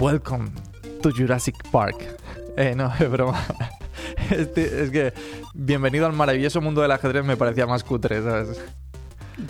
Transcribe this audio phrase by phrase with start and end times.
[0.00, 0.50] Welcome
[1.02, 1.96] to Jurassic Park.
[2.56, 3.40] Eh, no, es broma.
[4.30, 5.12] Este- es que
[5.54, 8.60] bienvenido al maravilloso mundo del ajedrez me parecía más cutre, ¿sabes?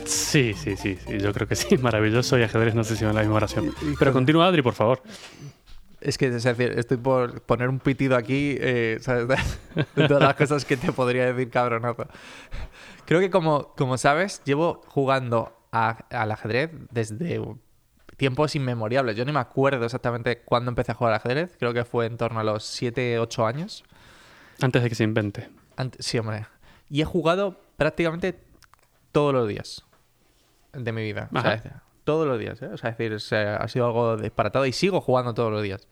[0.04, 3.10] Sí, sí, sí, sí, yo creo que sí, maravilloso y ajedrez, no sé si va
[3.10, 3.72] en la misma oración.
[3.98, 5.02] Pero con- continúa, Adri, por favor.
[6.00, 9.26] Es que, es decir, estoy por poner un pitido aquí, eh, ¿sabes?
[9.26, 9.36] De,
[9.96, 12.06] de todas las cosas que te podría decir cabronazo.
[13.04, 17.40] Creo que como, como sabes, llevo jugando a- al ajedrez desde
[18.18, 19.16] tiempos inmemoriales.
[19.16, 21.56] Yo ni me acuerdo exactamente cuándo empecé a jugar al ajedrez.
[21.58, 23.84] Creo que fue en torno a los 7, 8 años.
[24.60, 25.48] Antes de que se invente.
[26.00, 26.46] Sí, hombre.
[26.90, 28.38] Y he jugado prácticamente
[29.12, 29.84] todos los días
[30.72, 31.30] de mi vida.
[31.32, 32.70] O sea, todos los días, ¿eh?
[32.72, 35.86] O sea, es decir, ha sido algo disparatado y sigo jugando todos los días.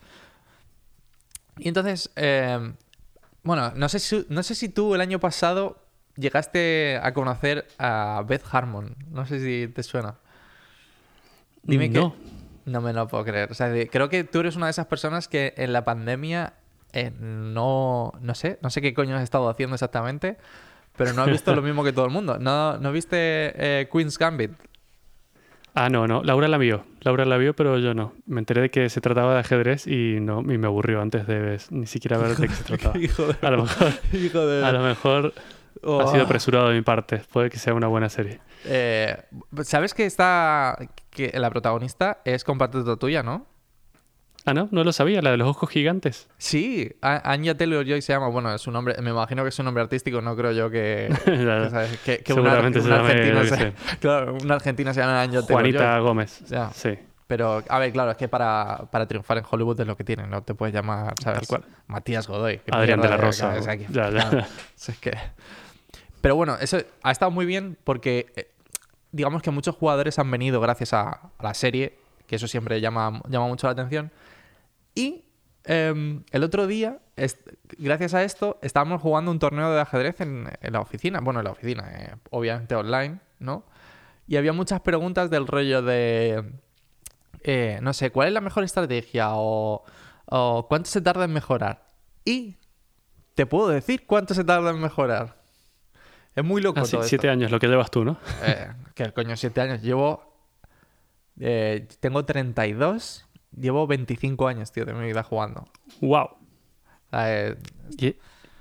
[1.58, 2.74] Y entonces, eh,
[3.44, 5.80] bueno, no sé, si, no sé si tú el año pasado
[6.16, 8.96] llegaste a conocer a Beth Harmon.
[9.10, 10.18] No sé si te suena.
[11.66, 12.12] Dime no.
[12.12, 12.36] que...
[12.66, 13.50] No me lo puedo creer.
[13.50, 16.54] O sea, creo que tú eres una de esas personas que en la pandemia
[16.92, 20.36] eh, no, no sé, no sé qué coño has estado haciendo exactamente,
[20.96, 22.38] pero no has visto lo mismo que todo el mundo.
[22.38, 24.52] ¿No, no viste eh, Queen's Gambit?
[25.74, 26.22] Ah, no, no.
[26.22, 26.86] Laura la vio.
[27.02, 28.14] Laura la vio, pero yo no.
[28.24, 31.60] Me enteré de que se trataba de ajedrez y no y me aburrió antes de
[31.70, 32.98] ni siquiera ver de qué se trataba.
[32.98, 33.36] Hijo de...
[33.42, 34.64] A lo mejor, Hijo de...
[34.64, 35.34] a lo mejor
[35.82, 36.10] ha Oh.
[36.10, 37.22] sido apresurado de mi parte.
[37.32, 38.40] Puede que sea una buena serie.
[38.64, 39.16] Eh,
[39.62, 40.76] ¿Sabes que está...
[41.10, 43.46] que la protagonista es compatriota tuya, no?
[44.48, 46.28] Ah, no, no lo sabía, la de los ojos gigantes.
[46.38, 48.28] Sí, Anya Taylor-Joy se llama.
[48.28, 48.94] Bueno, es su nombre...
[49.02, 50.20] Me imagino que es un nombre artístico.
[50.22, 51.08] No creo yo que...
[51.24, 51.98] que, ¿sabes?
[52.04, 55.40] que, que una, Seguramente se una llame, argentina se- Claro, una argentina se llama Anya
[55.42, 55.72] Taylor-Joy.
[55.72, 56.40] Juanita Gómez.
[56.48, 56.70] Ya.
[56.70, 56.96] Sí.
[57.26, 60.30] Pero, a ver, claro, es que para, para triunfar en Hollywood es lo que tienen,
[60.30, 61.40] no te puedes llamar, ¿sabes?
[61.40, 61.72] Tal cual.
[61.88, 62.58] Matías Godoy.
[62.58, 64.10] ¿Qué Adrián de la Rosa, o sea, o- ya, ya.
[64.30, 64.46] claro,
[64.76, 65.10] es que...
[66.26, 68.50] Pero bueno, eso ha estado muy bien porque eh,
[69.12, 73.46] digamos que muchos jugadores han venido gracias a, la serie, que eso siempre llama, llama
[73.46, 74.10] mucho la atención.
[74.92, 75.24] Y
[75.62, 76.98] em, el otro día,
[77.78, 81.20] gracias a esto, estábamos jugando un torneo de ajedrez en, en la oficina.
[81.20, 83.62] Bueno, en la oficina, eh, obviamente online, ¿no?
[84.26, 86.42] Y había muchas preguntas del rollo de,
[87.44, 89.28] eh, no sé, ¿cuál es la mejor estrategia?
[89.34, 89.84] O,
[90.24, 91.86] o ¿cuánto se tarda en mejorar?
[92.24, 92.56] Y
[93.36, 95.35] te puedo decir cuánto se tarda en mejorar.
[96.36, 97.08] Es muy loco Ah, sí, todo esto.
[97.08, 98.18] siete años, lo que llevas tú, ¿no?
[98.44, 99.82] Eh, que coño, siete años.
[99.82, 100.32] Llevo.
[101.40, 103.26] eh, tengo 32.
[103.58, 105.64] Llevo 25 años, tío, de mi vida jugando.
[106.02, 106.28] ¡Wow!
[107.12, 107.56] Eh,
[107.98, 108.16] Y,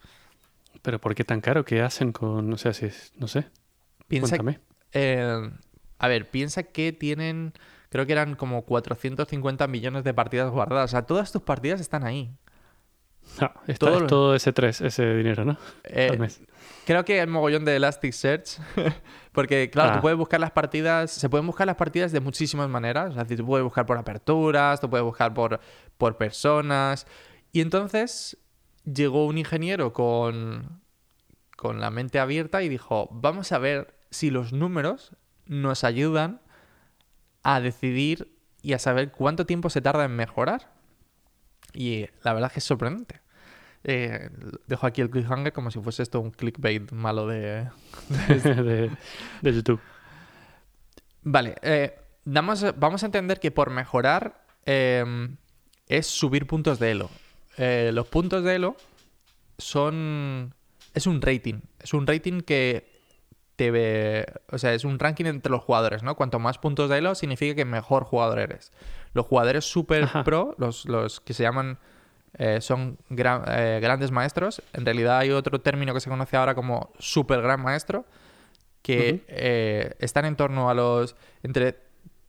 [0.82, 1.64] Pero ¿por qué tan caro?
[1.66, 2.50] ¿Qué hacen con.?
[2.50, 3.14] No sé si es.
[3.18, 3.46] No sé.
[4.08, 4.60] Piensa, Cuéntame.
[4.94, 5.50] eh,
[6.00, 7.54] a ver, piensa que tienen,
[7.90, 10.90] creo que eran como 450 millones de partidas guardadas.
[10.90, 12.32] O sea, todas tus partidas están ahí.
[13.40, 15.58] Ah, está, todo es todo ese 3, ese dinero, ¿no?
[15.84, 16.42] Eh, Al mes.
[16.86, 18.60] creo que hay mogollón de Elasticsearch.
[19.32, 20.02] porque, claro, tú Ah.
[20.02, 21.12] puedes buscar las partidas.
[21.12, 23.12] Se pueden buscar las partidas de muchísimas maneras.
[23.12, 25.60] Es decir, tú puedes buscar por aperturas, tú puedes buscar por,
[25.98, 27.08] por personas.
[27.52, 28.38] Y entonces
[28.84, 30.82] llegó un ingeniero con,
[31.56, 36.42] con la mente abierta y dijo: Vamos a ver si los números nos ayudan
[37.44, 40.70] a decidir y a saber cuánto tiempo se tarda en mejorar.
[41.74, 43.21] Y la verdad es que es sorprendente.
[43.84, 44.30] Eh,
[44.68, 47.68] dejo aquí el cliffhanger como si fuese esto un clickbait malo de...
[48.28, 48.92] de,
[49.42, 49.80] de YouTube.
[51.24, 51.96] Vale, eh,
[52.26, 55.04] damos- vamos a entender que por mejorar eh,
[55.88, 57.10] es subir puntos de Elo.
[57.58, 58.76] Los puntos de Elo
[59.58, 60.54] son...
[60.94, 61.62] Es un rating.
[61.80, 62.90] Es un rating que
[63.56, 64.26] te ve...
[64.52, 66.16] O sea, es un ranking entre los jugadores, ¿no?
[66.16, 68.72] Cuanto más puntos de Elo significa que mejor jugador eres.
[69.14, 70.24] Los jugadores super Ajá.
[70.24, 71.78] pro, los, los que se llaman...
[72.38, 74.62] eh, son gran- eh, grandes maestros.
[74.74, 78.06] En realidad hay otro término que se conoce ahora como super gran maestro.
[78.84, 81.78] que eh, están en torno a los entre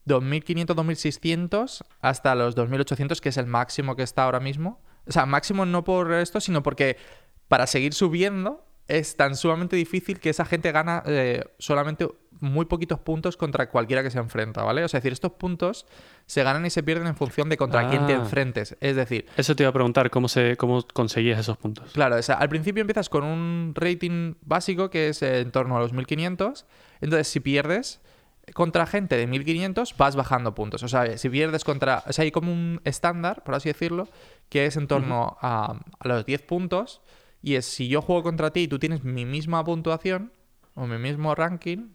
[0.07, 4.79] 2.500, 2.600 hasta los 2.800, que es el máximo que está ahora mismo.
[5.07, 6.97] O sea, máximo no por esto, sino porque
[7.49, 11.03] para seguir subiendo es tan sumamente difícil que esa gente gana
[11.59, 12.07] solamente
[12.43, 14.85] muy poquitos puntos contra cualquiera que se enfrenta, ¿vale?
[14.85, 15.87] O sea, es decir, estos puntos
[16.27, 18.17] se ganan y se pierden en función de contra quién te Ah.
[18.17, 18.77] enfrentes.
[18.81, 21.93] Es decir, Eso te iba a preguntar, ¿cómo, se, cómo conseguías esos puntos?
[21.93, 25.81] Claro, o sea, al principio empiezas con un rating básico que es en torno a
[25.81, 26.67] los 1500.
[27.01, 28.01] Entonces, si pierdes
[28.55, 30.83] contra gente de 1500, vas bajando puntos.
[30.83, 32.03] O sea, si pierdes contra.
[32.09, 34.09] O sea, hay como un estándar, por así decirlo,
[34.49, 37.01] que es en torno a, a los 10 puntos.
[37.41, 40.33] Y es si yo juego contra ti y tú tienes mi misma puntuación
[40.75, 41.89] o mi mismo ranking,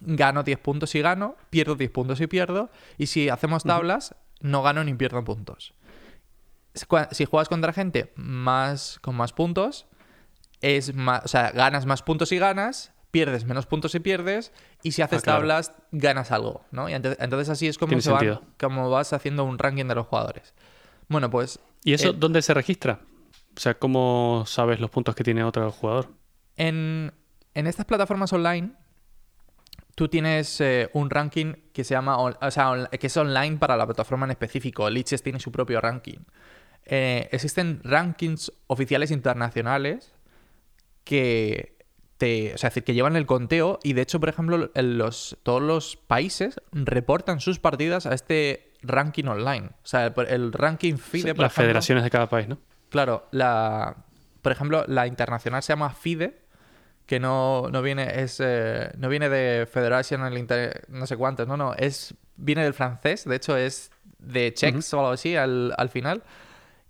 [0.00, 2.70] gano 10 puntos y gano, pierdo 10 puntos y pierdo.
[2.98, 5.74] Y si hacemos tablas, no gano ni pierdo puntos.
[7.12, 9.86] Si juegas contra gente más con más puntos,
[10.60, 14.52] es más, o sea, ganas más puntos y ganas, pierdes menos puntos y pierdes,
[14.82, 15.38] y si haces Ah, claro.
[15.40, 16.88] tablas, ganas algo, ¿no?
[16.90, 20.52] Y entonces así es como, se van- como vas haciendo un ranking de los jugadores.
[21.08, 23.00] Bueno, pues ¿Y eso Eh, dónde se registra?
[23.56, 26.10] O sea, ¿cómo sabes los puntos que tiene otro jugador?
[26.56, 27.12] En,
[27.54, 28.72] en estas plataformas online,
[29.96, 33.86] tú tienes eh, un ranking que se llama, o sea, que es online para la
[33.86, 34.88] plataforma en específico.
[34.88, 36.18] Liches tiene su propio ranking.
[36.84, 40.14] Eh, existen rankings oficiales internacionales
[41.02, 41.78] que
[42.18, 45.96] te, o sea, que llevan el conteo y de hecho, por ejemplo, los, todos los
[45.96, 49.70] países reportan sus partidas a este ranking online.
[49.82, 52.58] O sea, el, el ranking FIDE, por Las ejemplo, federaciones de cada país, ¿no?
[52.90, 53.96] Claro, la,
[54.42, 56.45] por ejemplo, la internacional se llama FIDE,
[57.06, 61.56] que no, no viene es eh, no viene de Federation Inter- no sé cuántos, no,
[61.56, 65.88] no, es viene del francés, de hecho es de Czechs o algo así al, al
[65.88, 66.22] final.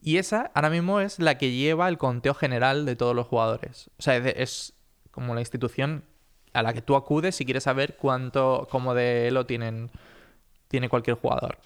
[0.01, 3.91] Y esa ahora mismo es la que lleva el conteo general de todos los jugadores.
[3.99, 4.73] O sea, es, es
[5.11, 6.05] como la institución
[6.53, 9.91] a la que tú acudes si quieres saber cuánto, cómo de elo tienen,
[10.69, 11.59] tiene cualquier jugador.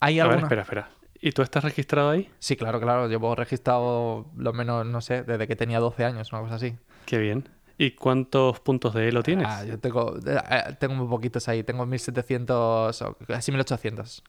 [0.00, 0.46] Hay A ver, alguna...
[0.46, 0.90] espera, espera.
[1.20, 2.30] ¿Y tú estás registrado ahí?
[2.38, 3.08] Sí, claro, claro.
[3.08, 6.76] Llevo registrado lo menos, no sé, desde que tenía 12 años, una cosa así.
[7.06, 7.48] Qué bien.
[7.78, 9.46] ¿Y cuántos puntos de Elo tienes?
[9.48, 11.62] Ah, yo tengo, eh, tengo muy poquitos ahí.
[11.62, 14.24] Tengo 1700, o casi 1800.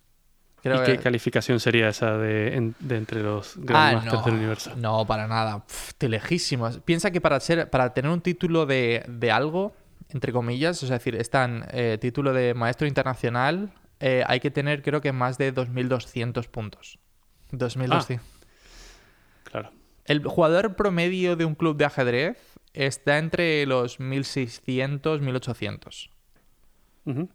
[0.61, 4.33] Creo ¿Y qué calificación sería esa de, en- de entre los Ah, Grandmasters no, del
[4.35, 4.75] universo?
[4.75, 5.65] no, para nada.
[5.65, 6.79] Pff, estoy lejísimos.
[6.79, 9.73] Piensa que para ser, para tener un título de, de algo,
[10.09, 14.51] entre comillas, o sea, es decir, están eh, título de maestro internacional, eh, hay que
[14.51, 16.99] tener creo que más de 2.200 puntos.
[17.51, 18.19] 2.200.
[19.45, 19.71] Claro.
[20.05, 22.37] El jugador promedio de un club de ajedrez
[22.73, 26.09] está entre los 1600, 1800.
[27.05, 27.29] Ujú.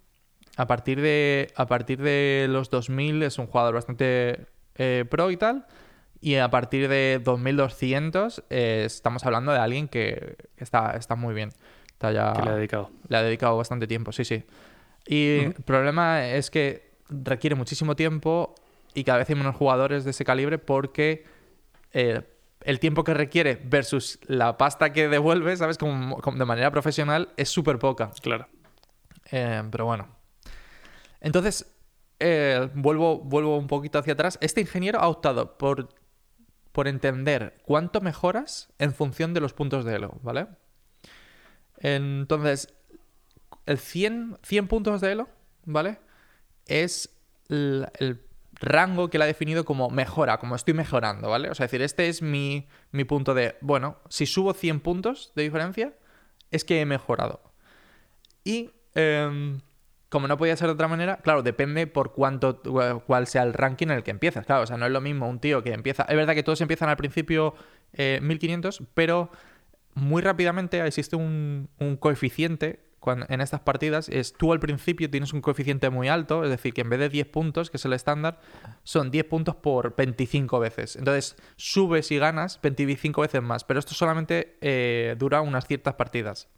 [0.56, 4.46] A partir de, a partir de los 2000 es un jugador bastante
[4.76, 5.66] eh, pro y tal.
[6.20, 11.50] Y a partir de 2200 eh, estamos hablando de alguien que está, está muy bien.
[11.88, 12.90] Está ya, Que le ha dedicado.
[13.08, 14.44] le ha dedicado bastante tiempo, sí, sí.
[15.06, 18.54] Y el problema es que requiere muchísimo tiempo
[18.94, 21.24] y cada vez hay menos jugadores de ese calibre porque
[21.92, 22.22] eh,
[22.64, 25.76] el tiempo que requiere versus la pasta que devuelve, ¿sabes?
[25.76, 28.10] Como, como de manera profesional, es súper poca.
[28.22, 28.48] Claro.
[29.30, 30.08] Eh, pero bueno.
[31.20, 31.66] Entonces,
[32.18, 34.38] eh, vuelvo, vuelvo un poquito hacia atrás.
[34.40, 35.90] Este ingeniero ha optado por,
[36.72, 40.46] por entender cuánto mejoras en función de los puntos de Elo, ¿vale?
[41.78, 42.72] Entonces,
[43.66, 45.28] el 100, 100 puntos de Elo,
[45.66, 45.98] ¿vale?
[46.64, 47.10] Es
[47.50, 48.23] el, el
[48.60, 51.50] rango que él ha definido como mejora, como estoy mejorando, ¿vale?
[51.50, 55.32] O sea, es decir, este es mi, mi punto de, bueno, si subo 100 puntos
[55.34, 55.94] de diferencia,
[56.50, 57.40] es que he mejorado.
[58.44, 59.60] Y em,
[60.08, 62.60] como no podía ser de otra manera, claro, depende por cuánto
[63.06, 64.46] cuál sea el ranking en el que empiezas.
[64.46, 66.04] Claro, o sea, no es lo mismo un tío que empieza.
[66.04, 67.54] Es verdad que todos empiezan al principio
[67.92, 69.30] eh, 1500, pero
[69.94, 71.68] muy rápidamente existe un
[72.00, 74.08] coeficiente en estas partidas.
[74.08, 77.08] Es tú al principio tienes un coeficiente muy alto, es decir, que en vez de
[77.08, 78.40] 10 puntos, que es el estándar,
[78.82, 80.96] son 10 puntos por 25 veces.
[80.96, 86.48] Entonces subes y ganas 25 veces más, pero esto solamente eh, dura unas ciertas partidas.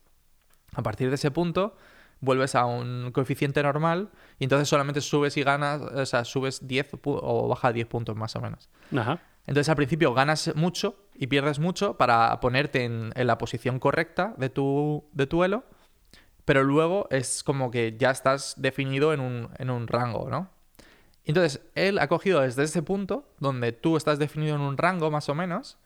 [0.75, 1.77] A partir de ese punto
[2.21, 6.93] vuelves a un coeficiente normal y entonces solamente subes y ganas, o sea, subes 10
[6.95, 8.69] pu- o baja 10 puntos más o menos.
[8.97, 9.21] Ajá.
[9.47, 14.35] Entonces al principio ganas mucho y pierdes mucho para ponerte en, en la posición correcta
[14.39, 15.65] de tu, de tu elo,
[16.47, 20.49] pero luego es como que ya estás definido en un, en un rango, ¿no?
[21.25, 25.29] Entonces él ha cogido desde ese punto, donde tú estás definido en un rango más
[25.29, 25.77] o menos,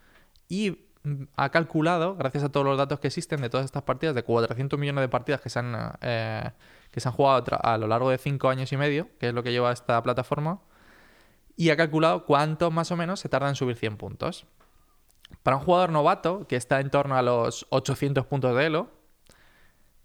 [0.48, 0.86] y
[1.34, 4.78] ha calculado, gracias a todos los datos que existen de todas estas partidas, de 400
[4.78, 6.50] millones de partidas que se han, eh,
[6.90, 9.42] que se han jugado a lo largo de 5 años y medio, que es lo
[9.42, 10.60] que lleva esta plataforma,
[11.56, 14.46] y ha calculado cuánto más o menos se tarda en subir 100 puntos.
[15.42, 18.99] Para un jugador novato, que está en torno a los 800 puntos de elo,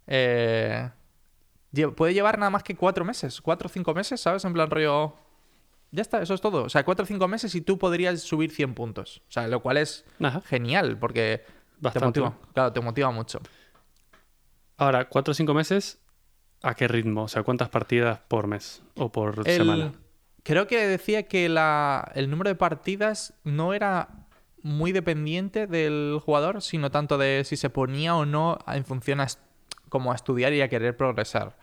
[0.07, 0.89] eh,
[1.95, 4.45] puede llevar nada más que cuatro meses, cuatro o cinco meses, ¿sabes?
[4.45, 5.13] En plan rollo...
[5.91, 6.63] Ya está, eso es todo.
[6.63, 9.21] O sea, cuatro o cinco meses y tú podrías subir 100 puntos.
[9.29, 11.45] O sea, lo cual es Ajá, genial porque
[11.93, 12.37] te motiva.
[12.53, 13.39] Claro, te motiva mucho.
[14.77, 15.99] Ahora, cuatro o cinco meses,
[16.61, 17.23] ¿a qué ritmo?
[17.23, 19.93] O sea, ¿cuántas partidas por mes o por El- semana?
[20.43, 24.09] Creo que decía que la, el número de partidas no era
[24.61, 29.27] muy dependiente del jugador, sino tanto de si se ponía o no en función a
[29.95, 31.55] como a estudiar y a querer progresar.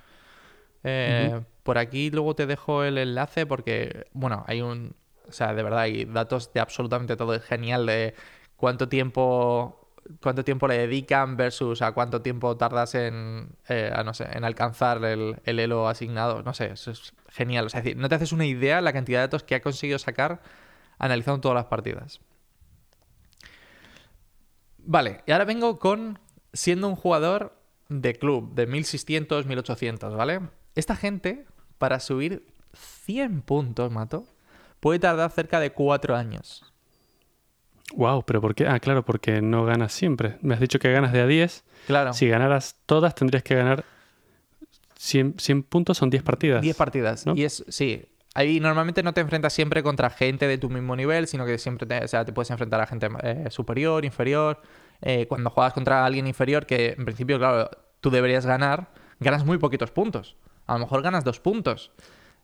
[0.85, 1.43] Eh.
[1.63, 4.97] Por aquí luego te dejo el enlace porque, bueno, hay un...
[5.29, 7.35] O sea, de verdad, hay datos de absolutamente todo.
[7.35, 8.15] Es genial de
[8.57, 9.79] cuánto tiempo
[10.23, 14.45] cuánto tiempo le dedican versus a cuánto tiempo tardas en, eh, a, no sé, en
[14.45, 16.43] alcanzar el, el elo asignado.
[16.43, 17.67] No sé, eso es genial.
[17.67, 19.61] O sea, es decir, no te haces una idea la cantidad de datos que ha
[19.61, 20.41] conseguido sacar
[20.99, 22.23] analizando todas las partidas.
[24.79, 26.19] Vale, y ahora vengo con
[26.55, 27.62] siendo un jugador
[28.01, 30.41] de club de 1600, 1800, ¿vale?
[30.75, 31.47] Esta gente,
[31.79, 34.27] para subir 100 puntos, mato,
[34.81, 36.65] puede tardar cerca de 4 años.
[37.95, 38.67] Wow, pero ¿por qué?
[38.67, 40.39] Ah, claro, porque no ganas siempre.
[40.41, 41.65] Me has dicho que ganas de a 10.
[41.87, 42.13] Claro.
[42.15, 43.85] Si ganaras todas, tendrías que ganar
[44.97, 46.63] 100, 100 puntos, son 10 partidas.
[46.63, 47.27] 10 partidas.
[47.27, 47.35] ¿no?
[47.37, 48.07] Y es, sí.
[48.35, 51.87] Ahí normalmente no te enfrentas siempre contra gente de tu mismo nivel, sino que siempre
[51.87, 54.63] te, o sea, te puedes enfrentar a gente eh, superior, inferior.
[55.03, 57.69] Eh, cuando juegas contra alguien inferior, que en principio, claro,
[58.03, 58.91] tú deberías ganar,
[59.21, 60.37] ganas muy poquitos puntos.
[60.67, 61.93] A lo mejor ganas dos puntos.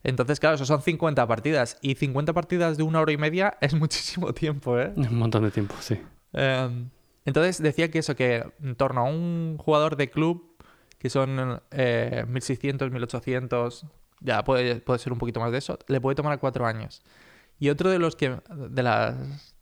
[0.05, 1.77] Entonces, claro, eso son 50 partidas.
[1.83, 4.93] Y 50 partidas de una hora y media es muchísimo tiempo, ¿eh?
[4.97, 6.01] Un montón de tiempo, sí.
[6.33, 6.87] Eh,
[7.27, 10.57] entonces decía que eso, que en torno a un jugador de club,
[10.99, 13.85] que son eh, 1600, 1800,
[14.21, 17.03] ya puede, puede ser un poquito más de eso, le puede tomar cuatro años.
[17.59, 19.55] Y otro de los que, de las,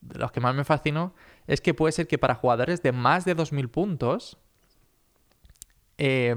[0.00, 1.12] de los que más me fascinó
[1.48, 4.38] es que puede ser que para jugadores de más de 2000 puntos,
[6.00, 6.34] eh,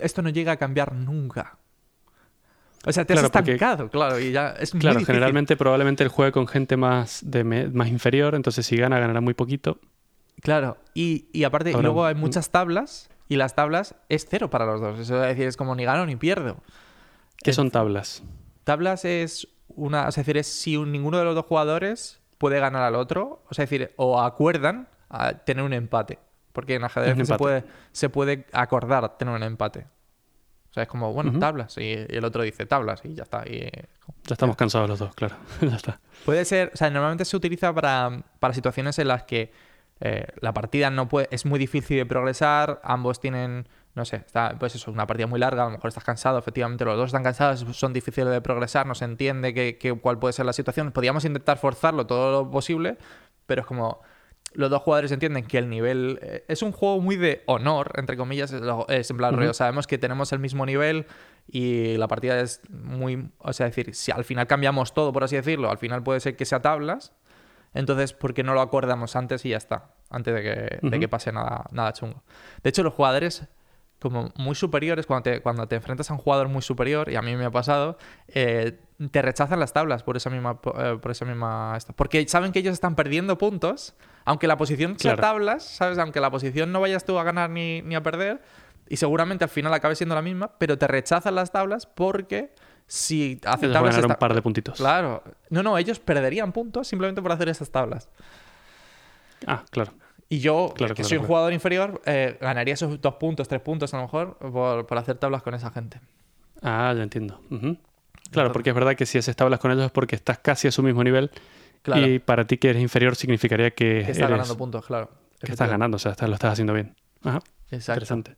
[0.00, 1.58] esto no llega a cambiar nunca.
[2.84, 5.14] O sea, te Claro, has porque- estancado, claro, y ya es muy Claro, difícil.
[5.14, 9.20] generalmente probablemente él juegue con gente más, de me- más inferior, entonces si gana, ganará
[9.20, 9.78] muy poquito.
[10.40, 12.18] Claro, y, y aparte, y luego hay mm.
[12.18, 14.98] muchas tablas y las tablas es cero para los dos.
[14.98, 16.56] Eso es decir, es como ni gano ni pierdo.
[17.44, 18.24] ¿Qué son tablas?
[18.64, 20.08] Tablas es una.
[20.08, 23.44] Es decir, es si un- ninguno de los dos jugadores puede ganar al otro.
[23.48, 26.18] O sea, es decir, o acuerdan a tener un empate.
[26.52, 29.86] Porque en ajedrez se puede, se puede acordar tener un empate.
[30.70, 31.76] O sea, es como, bueno, tablas.
[31.76, 33.46] Y, el otro dice tablas y ya está.
[33.46, 33.60] Y,
[34.24, 35.36] Ya estamos cansados los dos, claro.
[35.60, 36.00] ya está.
[36.24, 39.52] Puede ser, o sea, normalmente se utiliza para, para situaciones en las que
[40.00, 44.56] eh, la partida no puede, es muy difícil de progresar, ambos tienen, no sé, está,
[44.58, 47.22] pues eso, una partida muy larga, a lo mejor estás cansado, efectivamente los dos están
[47.22, 50.90] cansados, son difíciles de progresar, no se entiende que, que- cuál puede ser la situación.
[50.90, 52.96] Podríamos intentar forzarlo todo lo posible,
[53.46, 54.00] pero es como
[54.54, 58.16] los dos jugadores entienden que el nivel eh, es un juego muy de honor, entre
[58.16, 58.52] comillas,
[58.88, 61.06] es, en plan, sabemos que tenemos el mismo nivel
[61.46, 65.24] y la partida es muy, o sea, es decir, si al final cambiamos todo, por
[65.24, 67.12] así decirlo, al final puede ser que sea tablas,
[67.74, 69.94] entonces, ¿por qué no lo acordamos antes y ya está?
[70.10, 72.22] Antes de que, de que pase nada, nada chungo.
[72.62, 73.48] De hecho, los jugadores
[74.02, 77.22] como muy superiores, cuando te, cuando te enfrentas a un jugador muy superior, y a
[77.22, 77.96] mí me ha pasado,
[78.28, 78.80] eh,
[79.10, 80.58] te rechazan las tablas por esa misma...
[80.76, 83.94] eh, por esa misma porque saben que ellos están perdiendo puntos,
[84.24, 85.22] aunque la posición sea Claro.
[85.34, 85.98] tablas, ¿sabes?
[85.98, 88.40] Aunque la posición no vayas tú a ganar ni, ni a perder,
[88.88, 92.54] y seguramente al final acabe siendo la misma, pero te rechazan las tablas porque
[92.86, 94.76] si Ellos van a aceptabas ganar un esta- par de puntitos.
[94.76, 95.22] Claro.
[95.50, 98.08] No, no, ellos perderían puntos simplemente por hacer esas tablas.
[99.46, 99.92] Ah, claro.
[100.28, 103.60] Y yo, Claro, que claro, soy un jugador inferior, eh, ganaría esos dos puntos, tres
[103.60, 106.00] puntos a lo mejor, por, por hacer tablas con esa gente.
[106.62, 107.40] Ah, ya entiendo.
[108.30, 110.72] Claro, porque es verdad que si haces tablas con ellos es porque estás casi a
[110.72, 111.30] su mismo nivel
[111.82, 112.06] Claro.
[112.06, 115.10] y para ti que eres inferior significaría que, que está eres- ganando puntos, claro.
[115.40, 116.94] que estás ganando, o sea, estás- lo estás haciendo bien.
[117.24, 117.92] Ajá, Exacto.
[118.04, 118.36] interesante.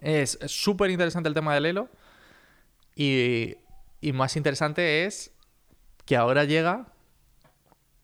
[0.00, 1.88] Es súper interesante el tema del Elo.
[2.96, 3.56] Y,
[4.00, 5.32] y más interesante es
[6.06, 6.86] que ahora llega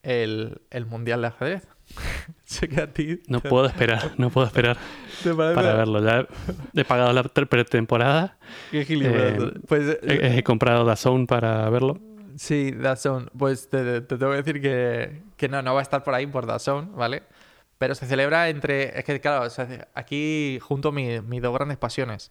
[0.02, 1.66] el, el Mundial de Ajedrez.
[2.44, 4.76] sé que a ti No puedo esperar, no puedo esperar
[5.54, 6.04] para verlo.
[6.04, 6.26] Ya
[6.74, 8.36] he pagado la pre- pretemporada,
[8.70, 8.84] Qué.
[8.90, 11.98] Eh, pues, he, he comprado DAZN para verlo.
[12.36, 13.30] Sí, DAZN.
[13.38, 16.26] Pues te, te tengo que decir que, que no, no va a estar por ahí
[16.26, 17.22] por DAZN, ¿vale?
[17.78, 18.98] Pero se celebra entre...
[18.98, 19.48] Es que, claro,
[19.94, 22.30] aquí junto mi- mis dos grandes pasiones.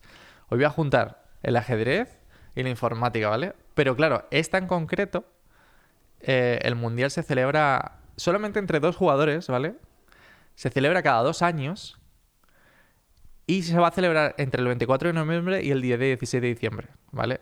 [0.49, 2.19] Hoy voy a juntar el ajedrez
[2.55, 3.53] y la informática, ¿vale?
[3.73, 5.25] Pero claro, esta en concreto,
[6.21, 9.75] eh, el Mundial se celebra solamente entre dos jugadores, ¿vale?
[10.55, 11.99] Se celebra cada dos años
[13.47, 16.41] y se va a celebrar entre el 24 de noviembre y el día de 16
[16.41, 17.41] de diciembre, ¿vale?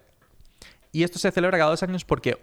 [0.92, 2.38] Y esto se celebra cada dos años porque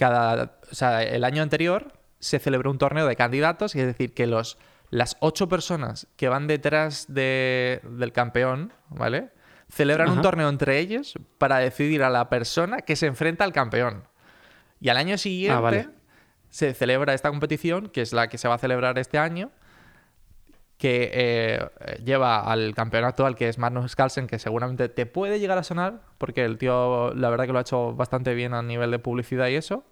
[0.00, 4.14] cada, o sea, el año anterior se celebró un torneo de candidatos, y es decir,
[4.14, 4.56] que los,
[4.88, 9.28] las ocho personas que van detrás de- del campeón, ¿vale?
[9.70, 14.04] Celebran un torneo entre ellos para decidir a la persona que se enfrenta al campeón.
[14.80, 15.88] Y al año siguiente Ah, vale.
[16.48, 19.50] se celebra esta competición, que es la que se va a celebrar este año,
[20.80, 21.60] que eh,
[22.02, 26.00] lleva al campeón actual, que es Magnus Carlsen, que seguramente te puede llegar a sonar,
[26.16, 29.48] porque el tío, la verdad que lo ha hecho bastante bien a nivel de publicidad
[29.48, 29.84] y eso.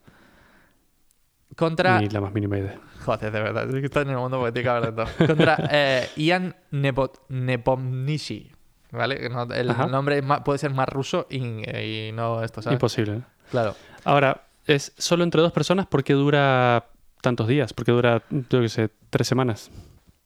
[1.56, 2.00] Contra...
[2.00, 2.78] Ni la más mínima idea.
[3.04, 5.04] Joder, de verdad, es que está en el mundo de todo.
[5.26, 8.50] Contra eh, Ian Nepot Nepomniachtchi,
[8.92, 9.28] ¿vale?
[9.28, 9.86] No- el Ajá.
[9.88, 12.76] nombre más- puede ser más ruso y, y no esto, ¿sabes?
[12.76, 13.16] Imposible.
[13.16, 13.22] ¿eh?
[13.50, 13.74] Claro.
[14.04, 16.86] Ahora, es solo entre dos personas porque dura
[17.20, 19.70] tantos días, porque dura, yo qué sé, tres semanas.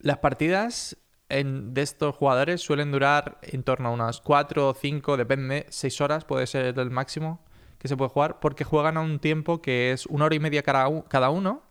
[0.03, 0.97] Las partidas
[1.29, 6.01] en- de estos jugadores suelen durar en torno a unas 4 o 5, depende, 6
[6.01, 7.45] horas puede ser el máximo
[7.79, 10.63] que se puede jugar, porque juegan a un tiempo que es una hora y media
[10.63, 11.63] cada, uno.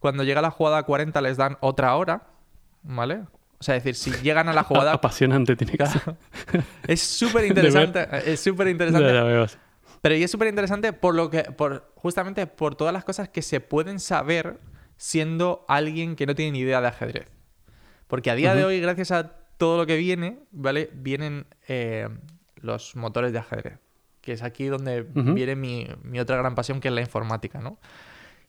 [0.00, 2.26] Cuando llega la jugada a 40 les dan otra hora,
[2.82, 3.22] ¿vale?
[3.60, 4.92] O sea, es decir, si llegan a la jugada...
[4.92, 6.16] Apasionante tiene que ser.
[6.88, 9.12] es súper interesante, es súper interesante.
[10.00, 13.40] Pero y es súper interesante por lo que, por, justamente por todas las cosas que
[13.40, 14.58] se pueden saber
[14.96, 17.26] siendo alguien que no tiene ni idea de ajedrez.
[18.12, 18.68] Porque a día de Ujú.
[18.68, 20.90] hoy, gracias a todo lo que viene, ¿vale?
[20.92, 22.06] Vienen eh,
[22.56, 23.78] los motores de ajedrez.
[24.20, 25.32] Que es aquí donde Ujú.
[25.32, 27.78] viene mi, mi otra gran pasión, que es la informática, ¿no?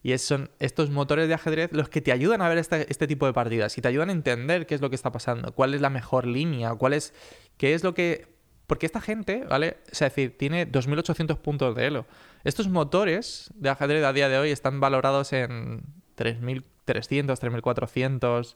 [0.02, 3.08] Y es- son estos motores de ajedrez los que te ayudan a ver este, este
[3.08, 5.74] tipo de partidas y te ayudan a entender qué es lo que está pasando, cuál
[5.74, 7.14] es la mejor línea, cuál es,
[7.56, 8.28] qué es lo que...
[8.68, 9.78] Porque esta gente, ¿vale?
[9.94, 12.06] O sea, es decir, tiene 2.800 puntos de elo.
[12.44, 15.84] Estos motores de ajedrez a día de hoy están valorados en
[16.18, 18.56] 3.300, 3.400,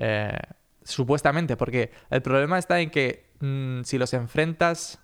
[0.00, 0.32] eh,
[0.82, 4.98] supuestamente, porque el problema está en que mm, si los enfrentas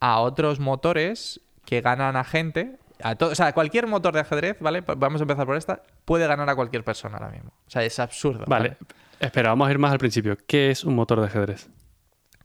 [0.00, 4.80] a otros motores que ganan a gente, a o sea, cualquier motor de ajedrez, ¿vale?
[4.80, 7.52] Vamos a empezar por esta, puede ganar a cualquier persona ahora mismo.
[7.66, 8.44] O sea, es absurdo.
[8.48, 8.76] Vale,
[9.20, 10.36] espera, vamos a ir más al principio.
[10.48, 11.70] ¿Qué es un motor de ajedrez?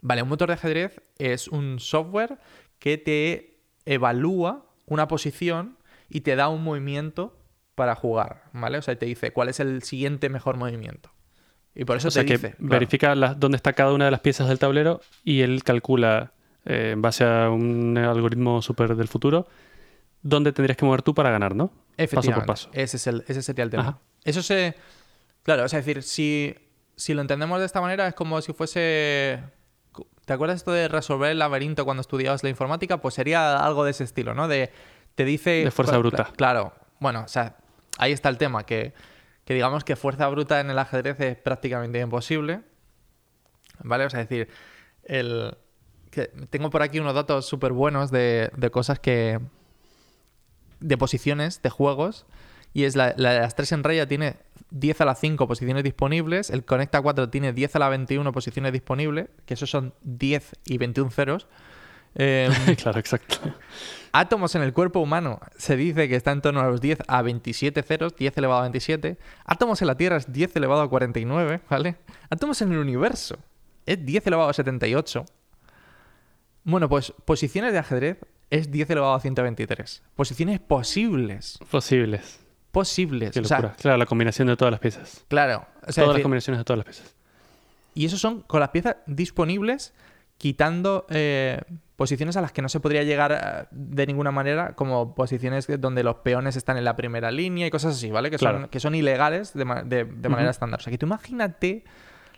[0.01, 2.37] Vale, un motor de ajedrez es un software
[2.77, 7.39] que te evalúa una posición y te da un movimiento
[7.73, 8.77] para jugar, ¿vale?
[8.77, 11.14] O sea, te dice cuál es el siguiente mejor movimiento.
[11.75, 12.51] Y por eso O sea te que dice.
[12.55, 12.69] claro.
[12.69, 16.31] verifica la- dónde está cada una de las piezas del tablero y él calcula,
[16.65, 19.47] eh, en base a un algoritmo súper del futuro,
[20.21, 21.67] dónde tendrías que mover tú para ganar, ¿no?
[21.67, 22.35] Paso Efectivamente.
[22.41, 22.69] por paso.
[22.73, 23.83] Ese, es el, ese sería el tema.
[23.83, 23.99] Ajá.
[24.23, 24.75] Eso se.
[25.43, 26.55] Claro, o sea, es decir, si,
[26.95, 29.39] si lo entendemos de esta manera, es como si fuese.
[30.25, 32.97] ¿Te acuerdas esto de resolver el laberinto cuando estudiabas la informática?
[32.99, 34.47] Pues sería algo de ese estilo, ¿no?
[34.47, 34.71] De.
[35.13, 35.63] Te dice.
[35.63, 36.25] De fuerza bruta.
[36.29, 36.73] cla- Claro.
[36.99, 37.55] Bueno, o sea,
[37.99, 38.93] ahí está el tema, que,
[39.45, 42.61] que digamos que fuerza bruta en el ajedrez es prácticamente imposible.
[43.83, 44.05] ¿Vale?
[44.05, 44.49] O sea, es decir,
[45.03, 45.55] el.
[46.09, 49.39] Que tengo por aquí unos datos súper buenos de, de cosas que,
[50.79, 52.25] de posiciones de juegos.
[52.73, 54.37] Y es la, la de las 3 en raya tiene
[54.71, 56.49] 10 a la 5 posiciones disponibles.
[56.49, 59.27] El Conecta 4 tiene 10 a la 21 posiciones disponibles.
[59.45, 61.47] Que esos son 10 y 21 ceros.
[62.15, 62.49] Eh,
[62.81, 63.37] claro, exacto.
[64.11, 67.21] átomos en el cuerpo humano se dice que está en torno a los 10 a
[67.21, 69.17] 27 ceros, 10 elevado a 27.
[69.45, 71.97] Átomos en la Tierra es 10 elevado a 49, ¿vale?
[72.29, 73.37] Átomos en el universo
[73.85, 75.25] es 10 elevado a 78.
[76.63, 78.17] Bueno, pues posiciones de ajedrez
[78.49, 80.03] es 10 elevado a 123.
[80.15, 81.59] Posiciones posibles.
[81.69, 82.39] Posibles.
[82.71, 83.31] Posibles.
[83.31, 83.75] Qué o sea, locura.
[83.79, 85.23] claro, la combinación de todas las piezas.
[85.27, 85.65] claro.
[85.87, 87.15] O sea, todas las combinaciones de todas las piezas.
[87.93, 89.93] y eso son con las piezas disponibles,
[90.37, 91.61] quitando eh,
[91.95, 96.03] posiciones a las que no se podría llegar eh, de ninguna manera, como posiciones donde
[96.03, 98.29] los peones están en la primera línea y cosas así, ¿vale?
[98.29, 100.79] Que, son, que son ilegales de, ma- de- de manera estándar.
[100.79, 101.83] O sea, que tú imagínate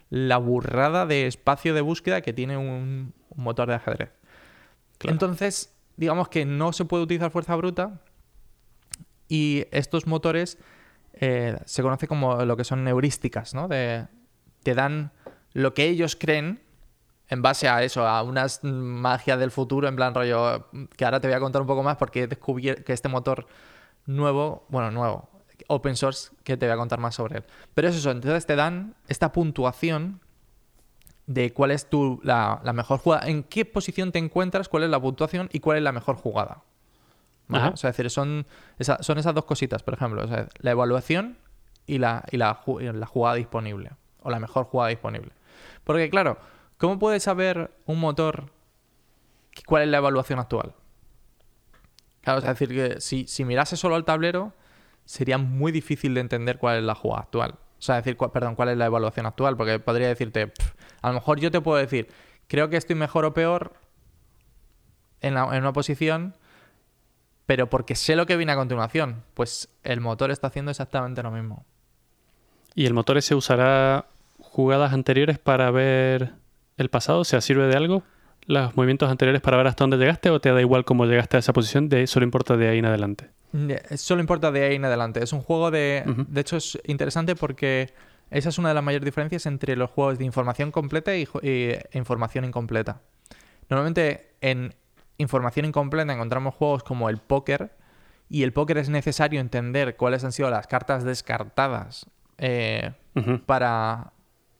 [0.10, 4.12] la burrada de espacio de búsqueda que tiene un, un motor de ajedrez.
[4.99, 5.13] Claro.
[5.13, 7.99] Entonces, digamos que no se puede utilizar fuerza bruta
[9.27, 10.57] y estos motores
[11.13, 13.67] eh, se conoce como lo que son heurísticas, ¿no?
[13.67, 14.07] De,
[14.63, 15.12] te dan
[15.53, 16.62] lo que ellos creen
[17.29, 21.27] en base a eso, a unas magias del futuro, en plan rollo, que ahora te
[21.27, 23.47] voy a contar un poco más porque he descubierto que este motor
[24.05, 25.29] nuevo, bueno, nuevo,
[25.67, 27.43] open source, que te voy a contar más sobre él.
[27.73, 30.21] Pero es eso, entonces te dan esta puntuación
[31.25, 34.89] de cuál es tu, la, la mejor jugada, en qué posición te encuentras, cuál es
[34.89, 36.63] la puntuación y cuál es la mejor jugada.
[37.49, 37.63] ¿Vale?
[37.73, 38.45] O sea, es decir, son,
[38.79, 41.37] esa- son esas dos cositas, por ejemplo, o sea, la evaluación
[41.85, 45.31] y la, y la, ju- y la jugada disponible, o la mejor jugada disponible.
[45.83, 46.37] Porque claro,
[46.77, 48.51] ¿cómo puede saber un motor
[49.65, 50.73] cuál es la evaluación actual?
[52.21, 54.53] Claro, es decir, que si, si mirase solo al tablero,
[55.05, 57.51] sería muy difícil de entender cuál es la jugada actual.
[57.79, 61.07] O sea, decir, cu- perdón, cuál es la evaluación actual, porque podría decirte, "Pff, a
[61.09, 62.09] lo mejor yo te puedo decir,
[62.47, 63.73] creo que estoy mejor o peor
[65.21, 66.35] en, la- en una posición,
[67.45, 71.31] pero porque sé lo que viene a continuación, pues el motor está haciendo exactamente lo
[71.31, 71.65] mismo.
[72.75, 74.05] ¿Y el motor ese usará
[74.39, 76.33] jugadas anteriores para ver
[76.77, 77.19] el pasado?
[77.19, 78.03] O sea, ¿sirve de algo
[78.45, 81.39] los movimientos anteriores para ver hasta dónde llegaste o te da igual cómo llegaste a
[81.39, 81.89] esa posición?
[81.89, 83.29] De, solo importa de ahí en adelante.
[83.53, 85.23] Eh, Solo importa de ahí en adelante.
[85.23, 86.03] Es un juego de...
[86.27, 87.93] De hecho, es interesante porque
[88.29, 91.39] esa es una de las mayores diferencias entre los juegos de información completa y, ju-
[91.43, 93.01] y- e información incompleta.
[93.69, 94.73] Normalmente en
[95.17, 97.71] información incompleta encontramos juegos como el póker
[98.29, 102.05] y el póker es necesario entender cuáles han sido las cartas descartadas
[102.37, 102.91] eh,
[103.45, 104.11] para,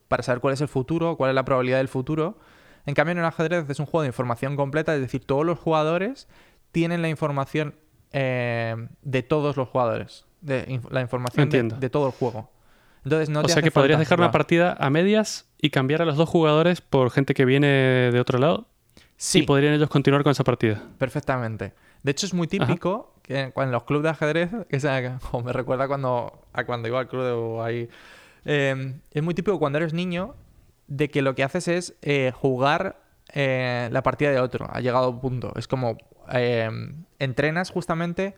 [0.08, 2.38] para saber cuál es el futuro, cuál es la probabilidad del futuro.
[2.86, 5.60] En cambio, en el ajedrez es un juego de información completa, es decir, todos los
[5.60, 6.28] jugadores
[6.72, 7.76] tienen la información
[8.14, 12.50] eh, de todos los jugadores, de inf- la información de, todo el juego.
[13.04, 16.06] Entonces, no o te sea que podrías dejar una partida a medias y cambiar a
[16.06, 17.68] los dos jugadores por gente que viene
[18.12, 18.68] de otro lado
[19.18, 20.84] Sí, y podrían ellos continuar con esa partida.
[20.98, 21.74] perfectamente.
[22.04, 25.54] De hecho, es muy típico que en los clubes de ajedrez, que sea, como me
[25.54, 27.90] recuerda cuando, a cuando iba al club de ahí,
[28.46, 30.36] eh, es muy típico cuando eres niño
[30.88, 33.02] de que lo que haces es eh, jugar
[33.34, 35.54] eh, la partida de otro, ha llegado a un punto.
[35.56, 35.98] Es como
[36.32, 36.70] eh,
[37.20, 38.36] entrenas justamente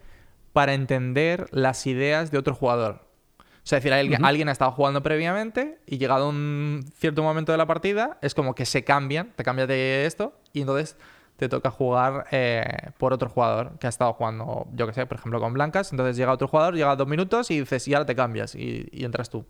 [0.53, 3.07] para entender las ideas de otro jugador.
[3.39, 7.21] O sea, es decir, alguien, alguien ha estado jugando previamente y llegado a un cierto
[7.21, 10.97] momento de la partida, es como que se cambian, te cambias de esto y entonces
[11.35, 12.65] te toca jugar eh,
[12.97, 15.91] por otro jugador que ha estado jugando, yo que sé, por ejemplo, con blancas.
[15.91, 19.05] Entonces llega otro jugador, llega dos minutos y dices, y ahora te cambias y, y
[19.05, 19.45] entras tú.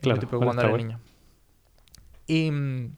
[0.00, 0.84] Claro, vale, cuando guay.
[0.84, 1.00] niño.
[2.26, 2.96] Y mm,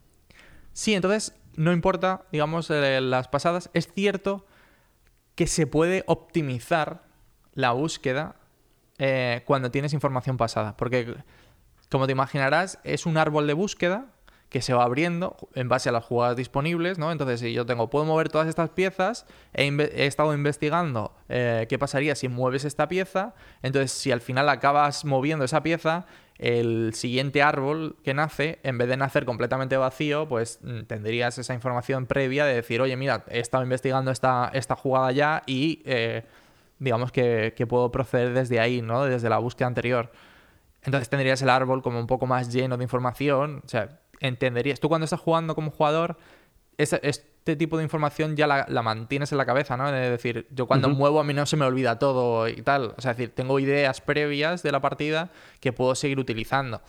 [0.73, 3.71] sí, entonces no importa, digamos, eh, las pasadas.
[3.73, 4.47] Es cierto
[5.35, 7.03] que se puede optimizar
[7.53, 8.37] la búsqueda
[8.99, 10.77] eh, cuando tienes información pasada.
[10.77, 11.17] Porque,
[11.91, 14.07] como te imaginarás, es un árbol de búsqueda
[14.49, 17.11] que se va abriendo en base a las jugadas disponibles, ¿no?
[17.11, 22.15] Entonces, si yo tengo, puedo mover todas estas piezas, he estado investigando eh, qué pasaría
[22.15, 26.07] si mueves esta pieza, entonces si al final acabas moviendo esa pieza,
[26.39, 31.55] el siguiente árbol que nace, en vez de nacer completamente vacío, pues mm, tendrías esa
[31.55, 36.25] información previa de decir, oye, mira, he estado investigando esta, esta jugada ya y eh,
[36.79, 39.05] digamos que, que puedo proceder desde ahí, ¿no?
[39.05, 40.13] Desde la búsqueda anterior.
[40.83, 43.63] Entonces tendrías el árbol como un poco más lleno de información.
[43.65, 44.79] O sea, entenderías.
[44.79, 46.17] Tú cuando estás jugando como jugador,
[46.79, 47.01] ese-
[47.47, 49.89] este tipo de información ya la, la mantienes en la cabeza, ¿no?
[49.89, 52.93] Es decir, yo cuando muevo a mí no se me olvida todo y tal.
[52.97, 55.31] O sea, es decir, tengo ideas previas de la partida
[55.61, 56.81] que puedo seguir utilizando.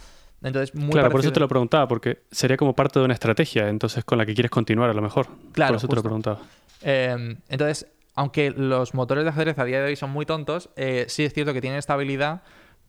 [0.41, 3.69] Entonces, muy claro, por eso te lo preguntaba, porque sería como parte de una estrategia,
[3.69, 5.27] entonces con la que quieres continuar a lo mejor.
[5.51, 6.39] Claro, por eso te lo preguntaba.
[6.81, 11.05] Eh, entonces, aunque los motores de ajedrez a día de hoy son muy tontos, eh,
[11.07, 12.41] sí es cierto que tienen estabilidad,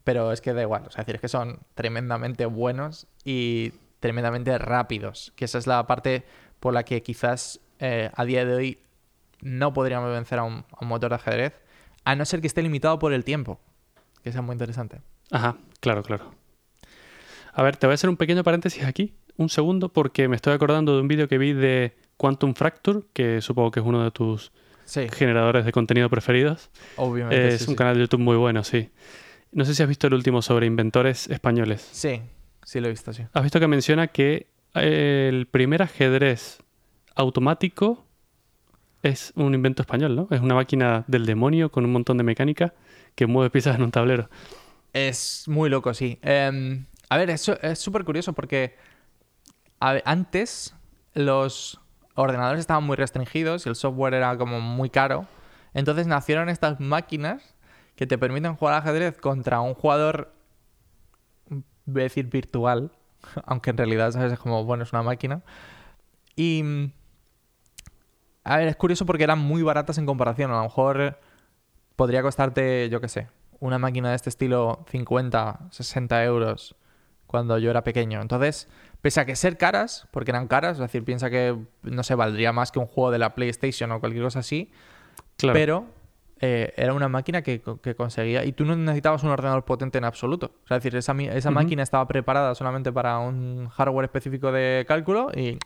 [0.05, 0.85] pero es que da igual.
[0.87, 5.35] O sea, es decir, es que son tremendamente buenos y tremendamente rápidos.
[5.37, 6.25] Que esa es la parte
[6.61, 8.79] por la que quizás eh, a día de hoy
[9.41, 11.53] no podríamos vencer a un, a un motor de ajedrez,
[12.05, 13.61] a no ser que esté limitado por el tiempo.
[14.23, 15.01] Que sea muy interesante.
[15.31, 16.33] Ajá, claro, claro.
[17.53, 20.53] A ver, te voy a hacer un pequeño paréntesis aquí, un segundo, porque me estoy
[20.55, 24.11] acordando de un vídeo que vi de Quantum Fracture, que supongo que es uno de
[24.11, 24.53] tus
[24.85, 26.71] Sí, generadores de contenido preferidos.
[26.97, 27.47] obviamente.
[27.49, 27.77] Eh, sí, es un sí.
[27.77, 28.91] canal de YouTube muy bueno, sí.
[29.53, 31.87] No sé si has visto el último sobre inventores españoles.
[31.93, 32.23] Sí,
[32.65, 33.25] sí lo he visto, sí.
[33.33, 36.59] Has visto que menciona que el primer ajedrez
[37.15, 38.05] automático
[39.03, 40.29] es un invento español, ¿no?
[40.31, 42.75] Es una máquina del demonio con un montón de mecánica
[43.15, 44.29] que mueve piezas en un tablero.
[44.93, 46.19] Es muy loco, sí.
[46.23, 48.77] Em, a ver, eso es súper curioso porque
[49.81, 50.75] antes
[51.15, 51.81] los
[52.15, 55.27] ordenadores estaban muy restringidos y el software era como muy caro.
[55.75, 57.55] Entonces nacieron estas máquinas
[57.95, 60.33] que te permiten jugar ajedrez contra un jugador,
[61.87, 62.93] decir virtual,
[63.45, 64.33] aunque en realidad ¿sabes?
[64.33, 65.43] es como, bueno, es una máquina.
[66.37, 66.93] Y...
[68.45, 70.51] A ver, es curioso porque eran muy baratas en comparación.
[70.51, 71.19] A lo mejor
[71.97, 73.29] podría costarte, yo qué sé,
[73.61, 76.75] una máquina de este estilo 50, 60 euros
[77.27, 78.23] cuando yo era pequeño.
[78.23, 78.69] Entonces,
[79.03, 82.53] pese a que ser caras, porque eran caras, es decir, piensa que, no sé, valdría
[82.53, 84.73] más que un juego de la PlayStation o cualquier cosa así,
[85.37, 85.55] Claro.
[85.55, 85.87] pero
[86.41, 90.05] eh, era una máquina que, que conseguía, y tú no necesitabas un ordenador potente en
[90.05, 90.53] absoluto.
[90.65, 94.85] O sea, es decir, esa, esa máquina estaba preparada solamente para un hardware específico de
[94.87, 95.59] cálculo y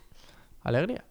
[0.62, 1.04] alegría.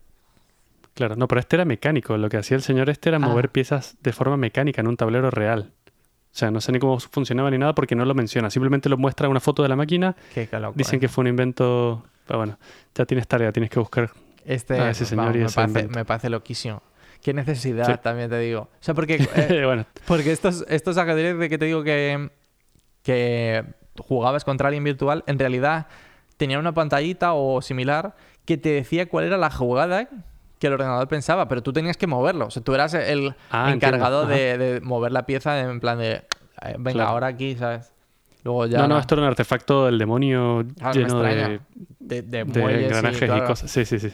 [0.94, 2.18] Claro, no, pero este era mecánico.
[2.18, 3.20] Lo que hacía el señor este era Ah.
[3.20, 5.72] mover piezas de forma mecánica en un tablero real.
[6.34, 8.50] O sea, no sé ni cómo funcionaba ni nada porque no lo menciona.
[8.50, 10.16] Simplemente lo muestra una foto de la máquina.
[10.34, 11.00] Qué, Dicen ¿eh?
[11.00, 12.04] que fue un invento.
[12.26, 12.58] Pero bueno,
[12.96, 14.12] ya tienes tarea, tienes que buscar.
[14.46, 16.82] Este, Ah, ese señor vamos, y me, ese parece, me parece loquísimo.
[17.22, 17.94] Qué necesidad, Sí.
[18.02, 18.62] también te digo.
[18.62, 22.30] O sea, porque, eh, bueno, porque estos, estos ajedrez de que te digo que,
[23.04, 23.64] que
[24.00, 25.88] jugabas contra alguien virtual, en realidad
[26.38, 30.08] tenían una pantallita o similar que te decía cuál era la jugada
[30.60, 32.46] que el ordenador pensaba, pero tú tenías que moverlo.
[32.48, 36.14] O sea, tú eras el Ah, encargado de, de mover la pieza en plan de,
[36.14, 37.10] eh, venga, Claro.
[37.10, 37.92] ahora aquí, ¿sabes?
[38.44, 41.60] Luego ya no, no, esto era un artefacto del demonio Claro, lleno de,
[42.00, 43.70] de, de y, engranajes y, claro, cosas.
[43.70, 44.12] Sí, sí, sí.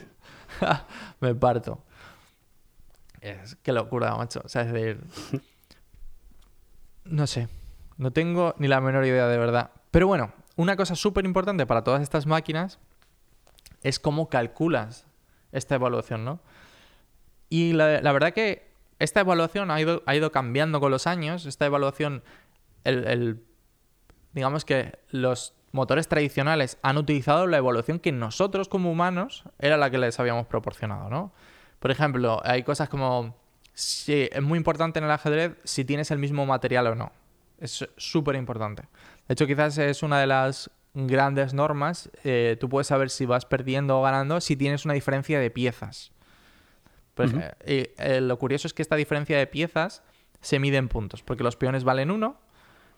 [1.21, 1.83] me parto.
[3.21, 4.41] Es, qué locura, macho.
[4.43, 4.97] O sea, es.
[7.05, 7.47] No sé.
[7.97, 9.71] No tengo ni la menor idea de verdad.
[9.91, 12.79] Pero bueno, una cosa súper importante para todas estas máquinas
[13.81, 15.05] es cómo calculas
[15.51, 16.39] esta evaluación, ¿no?
[17.49, 18.67] Y la, la verdad que
[18.99, 21.45] esta evaluación ha ido, ha ido cambiando con los años.
[21.45, 22.23] Esta evaluación,
[22.83, 23.41] el-
[24.33, 29.89] digamos que los motores tradicionales han utilizado la evaluación que nosotros como humanos era la
[29.89, 31.31] que les habíamos proporcionado, ¿no?
[31.79, 33.35] Por ejemplo, hay cosas como
[33.73, 37.11] si es muy importante en el ajedrez si tienes el mismo material o no.
[37.59, 38.83] Es súper importante.
[39.27, 42.09] De hecho, quizás es una de las grandes normas.
[42.23, 46.11] eh, tú puedes saber si vas perdiendo o ganando si tienes una diferencia de piezas.
[47.13, 47.33] Pues,
[47.65, 50.03] eh, eh, lo curioso es que esta diferencia de piezas
[50.41, 52.37] se mide en puntos, porque los peones valen uno,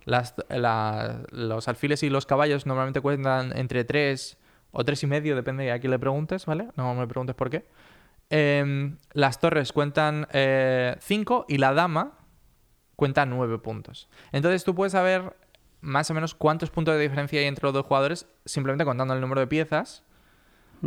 [0.03, 4.37] las, la- los alfiles y los caballos normalmente cuentan entre 3
[4.71, 6.67] o tres y medio, depende de a quién le preguntes, ¿vale?
[6.75, 7.65] No me preguntes por qué.
[8.29, 10.27] Em, las torres cuentan
[10.99, 12.13] 5 y la dama
[12.95, 14.07] cuenta 9 puntos.
[14.31, 15.35] Entonces tú puedes saber
[15.81, 19.21] más o menos cuántos puntos de diferencia hay entre los dos jugadores simplemente contando el
[19.21, 20.03] número de piezas.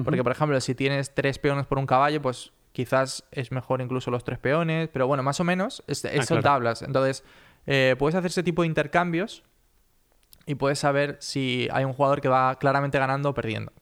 [0.04, 4.10] Porque, por ejemplo, si tienes tres peones por un caballo, pues quizás es mejor incluso
[4.10, 4.88] los tres peones.
[4.90, 6.42] Pero bueno, más o menos es, es- Ah, son claro.
[6.42, 6.80] tablas.
[6.82, 7.24] Entonces,
[7.66, 9.42] eh, puedes hacer ese tipo de intercambios
[10.46, 13.72] y puedes saber si hay un jugador que va claramente ganando o perdiendo.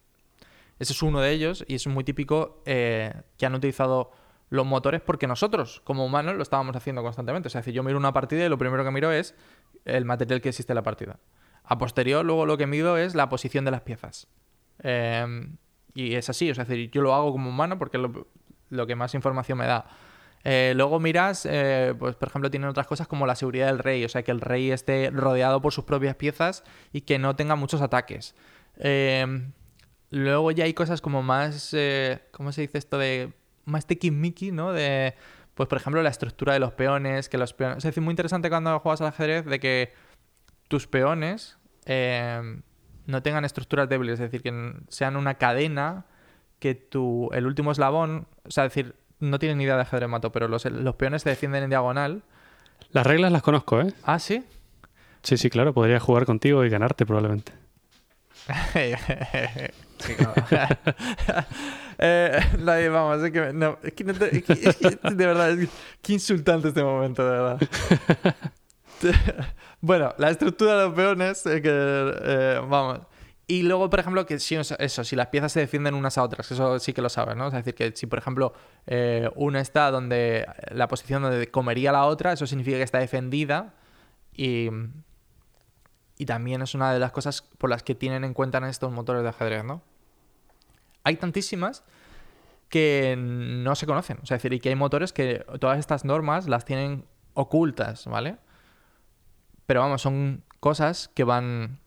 [0.80, 4.10] Ese es uno de ellos y es muy típico eh, que han utilizado
[4.48, 7.46] los motores porque nosotros, como humanos, lo estábamos haciendo constantemente.
[7.46, 9.36] O sea, yo miro una partida y lo primero que miro es
[9.84, 11.20] el material que existe en la partida.
[11.62, 14.26] A posterior, luego lo que mido es la posición de las piezas.
[14.82, 15.46] Eh,
[15.94, 18.26] y es así, o sea, es decir, yo lo hago como humano porque es lo,
[18.70, 19.86] lo que más información me da.
[20.42, 24.04] Eh, luego miras, eh, pues por ejemplo, tienen otras cosas como la seguridad del rey,
[24.04, 27.56] o sea, que el rey esté rodeado por sus propias piezas y que no tenga
[27.56, 28.34] muchos ataques.
[28.78, 29.50] Eh,
[30.10, 32.98] luego ya hay cosas como más, eh, ¿cómo se dice esto?
[32.98, 33.32] De
[33.64, 34.72] más tiquismiqui, ¿no?
[34.72, 35.14] De,
[35.54, 37.78] pues por ejemplo, la estructura de los peones, que los peones...
[37.78, 39.92] Es decir, muy interesante cuando juegas al ajedrez de que
[40.68, 42.60] tus peones eh,
[43.06, 46.06] no tengan estructuras débiles, es decir, que sean una cadena
[46.58, 50.08] que tu, el último eslabón, o sea, es decir, no tienes ni idea de ajedrez
[50.08, 52.22] mato, pero los, los peones se defienden en diagonal.
[52.90, 53.92] Las reglas las conozco, ¿eh?
[54.02, 54.44] Ah, sí.
[55.22, 55.74] Sí, sí, claro.
[55.74, 57.52] Podría jugar contigo y ganarte probablemente.
[62.02, 67.30] Eh, vamos, es que, no, te- de verdad, es que- qué insultante este momento, de
[67.30, 67.60] verdad.
[69.80, 73.00] bueno, la estructura de los peones, eh, eh, vamos.
[73.46, 76.50] Y luego, por ejemplo, que si, eso, si las piezas se defienden unas a otras,
[76.52, 77.48] eso sí que lo sabes, ¿no?
[77.48, 78.52] Es decir, que si, por ejemplo,
[78.86, 83.74] eh, una está donde la posición donde comería la otra, eso significa que está defendida
[84.32, 84.68] y,
[86.16, 88.92] y también es una de las cosas por las que tienen en cuenta en estos
[88.92, 89.82] motores de ajedrez, ¿no?
[91.04, 91.84] Hay tantísimas
[92.68, 94.18] que no se conocen.
[94.22, 98.06] O sea, es decir, y que hay motores que todas estas normas las tienen ocultas,
[98.06, 98.36] ¿vale?
[99.66, 101.80] Pero vamos, son cosas que van.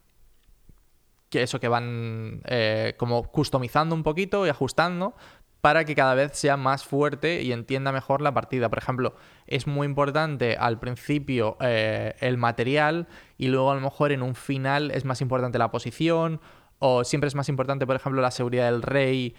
[1.30, 5.16] Que eso, que van eh, como customizando un poquito y ajustando
[5.62, 8.70] para que cada vez sea más fuerte y entienda mejor la partida.
[8.70, 9.16] Por ejemplo,
[9.48, 14.36] es muy importante al principio eh, el material y luego a lo mejor en un
[14.36, 16.42] final es más importante la posición
[16.80, 19.36] o siempre es más importante, por ejemplo, la seguridad del rey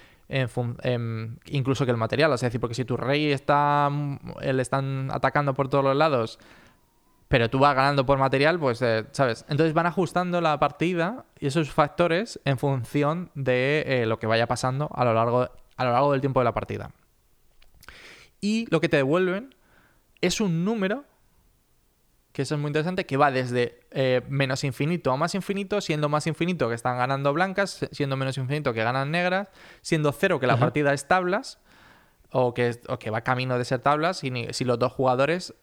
[1.47, 2.33] incluso que el material.
[2.33, 3.91] O sea, es decir, porque si tu rey está,
[4.41, 6.39] eh, le están atacando por todos los lados,
[7.29, 9.45] pero tú vas ganando por material, pues, eh, ¿sabes?
[9.49, 14.47] Entonces van ajustando la partida y esos factores en función de eh, lo que vaya
[14.47, 16.91] pasando a lo, largo, a lo largo del tiempo de la partida.
[18.41, 19.55] Y lo que te devuelven
[20.21, 21.05] es un número,
[22.35, 26.09] que eso es muy interesante, que va desde eh, menos infinito a más infinito, siendo
[26.09, 29.49] más infinito que están ganando blancas, siendo menos infinito que ganan negras,
[29.83, 31.61] siendo cero que la partida es tablas,
[32.33, 35.55] o que, o que va camino de ser tablas, si, ni- si los dos jugadores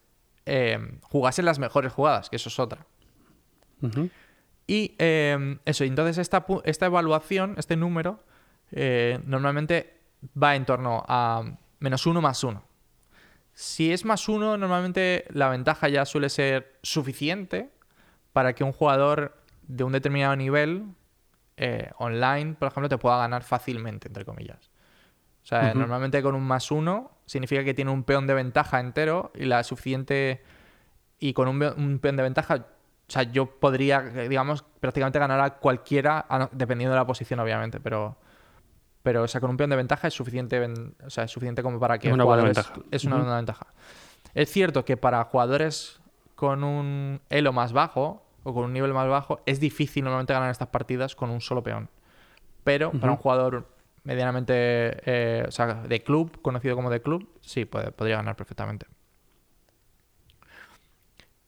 [0.45, 2.85] eh, jugasen las mejores jugadas, que eso es otra.
[4.65, 8.23] Y eh, eso, entonces esta, esta evaluación, este número,
[9.25, 9.99] normalmente
[10.41, 11.43] va en torno a
[11.79, 12.63] menos uno más uno.
[13.61, 17.69] Si es más uno, normalmente la ventaja ya suele ser suficiente
[18.33, 20.85] para que un jugador de un determinado nivel
[21.57, 24.71] eh, online, por ejemplo, te pueda ganar fácilmente, entre comillas.
[25.43, 29.31] O sea, normalmente con un más uno significa que tiene un peón de ventaja entero
[29.35, 30.41] y la suficiente.
[31.19, 35.59] Y con un, un peón de ventaja, o sea, yo podría, digamos, prácticamente ganar a
[35.59, 38.17] cualquiera, dependiendo de la posición, obviamente, pero.
[39.03, 40.63] Pero, o sea, con un peón de ventaja es suficiente,
[41.03, 42.73] o sea, es suficiente como para que Es una buena ventaja.
[42.91, 43.67] Es una ventaja.
[44.33, 45.99] Es cierto que para jugadores
[46.35, 50.49] con un elo más bajo, o con un nivel más bajo, es difícil normalmente ganar
[50.49, 51.89] estas partidas con un solo peón.
[52.63, 53.67] Pero para un jugador
[54.03, 58.87] medianamente, eh, o sea, de club, conocido como de club, sí, podría ganar perfectamente.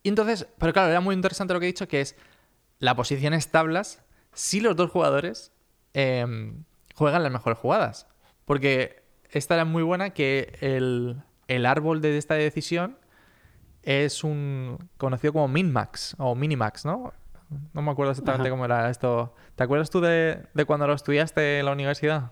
[0.03, 2.15] Y entonces, pero claro, era muy interesante lo que he dicho, que es
[2.79, 5.51] la posición tablas si los dos jugadores
[5.93, 6.63] em,
[6.93, 8.07] juegan las mejores jugadas.
[8.45, 12.97] Porque esta era muy buena que el, el árbol de esta decisión
[13.83, 17.13] es un conocido como minmax o minimax, ¿no?
[17.73, 19.35] No me acuerdo exactamente cómo era esto.
[19.55, 22.31] ¿Te acuerdas tú de, de, cuando lo estudiaste en la universidad?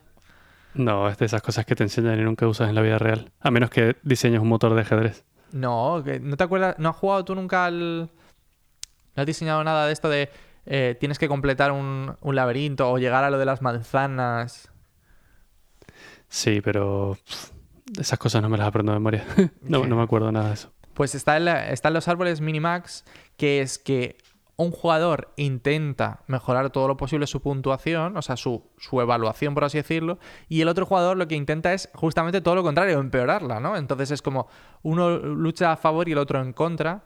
[0.74, 3.32] No, es de esas cosas que te enseñan y nunca usas en la vida real.
[3.40, 5.24] A menos que diseñes un motor de ajedrez.
[5.52, 6.80] No, ¿no te acuerdas?
[6.80, 8.10] ¿No has jugado tú nunca al...
[9.16, 10.30] ¿No has diseñado nada de esto de
[10.66, 14.72] eh, tienes que completar un, un, laberinto o llegar a lo de las manzanas?
[16.28, 17.18] Sí, pero
[18.00, 19.26] esas cosas no me las aprendo de memoria.
[19.62, 20.72] no, no, me acuerdo nada de eso.
[20.94, 23.06] Pues está en están los árboles Minimax,
[23.38, 24.18] que es que
[24.58, 29.64] un jugador intenta mejorar todo lo posible su puntuación, o sea, su, su, evaluación, por
[29.64, 30.20] así decirlo,
[30.50, 33.76] y el otro jugador lo que intenta es justamente todo lo contrario, empeorarla, ¿no?
[33.76, 34.48] Entonces es como
[34.84, 37.04] uno lucha a favor y el otro en contra,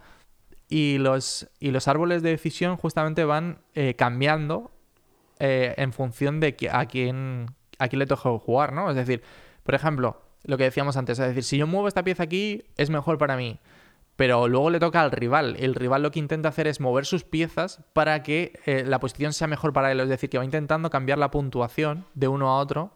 [0.69, 4.71] y los, y los árboles de decisión justamente van eh, cambiando
[5.39, 7.47] eh, en función de a quién,
[7.79, 8.89] a quién le toca jugar, ¿no?
[8.89, 9.21] Es decir,
[9.63, 12.89] por ejemplo, lo que decíamos antes, es decir, si yo muevo esta pieza aquí, es
[12.89, 13.59] mejor para mí
[14.15, 15.55] pero luego le toca al rival.
[15.59, 19.33] El rival lo que intenta hacer es mover sus piezas para que eh, la posición
[19.33, 19.99] sea mejor para él.
[19.99, 22.91] Es decir, que va intentando cambiar la puntuación de uno a otro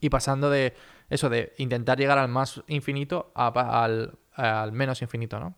[0.00, 0.74] y pasando de
[1.10, 5.54] eso, de intentar llegar al más infinito al, menos infinito, ¿no?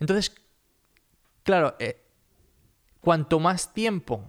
[0.00, 0.34] Entonces,
[1.44, 2.02] claro, eh,
[3.00, 4.24] cuanto más tiempo,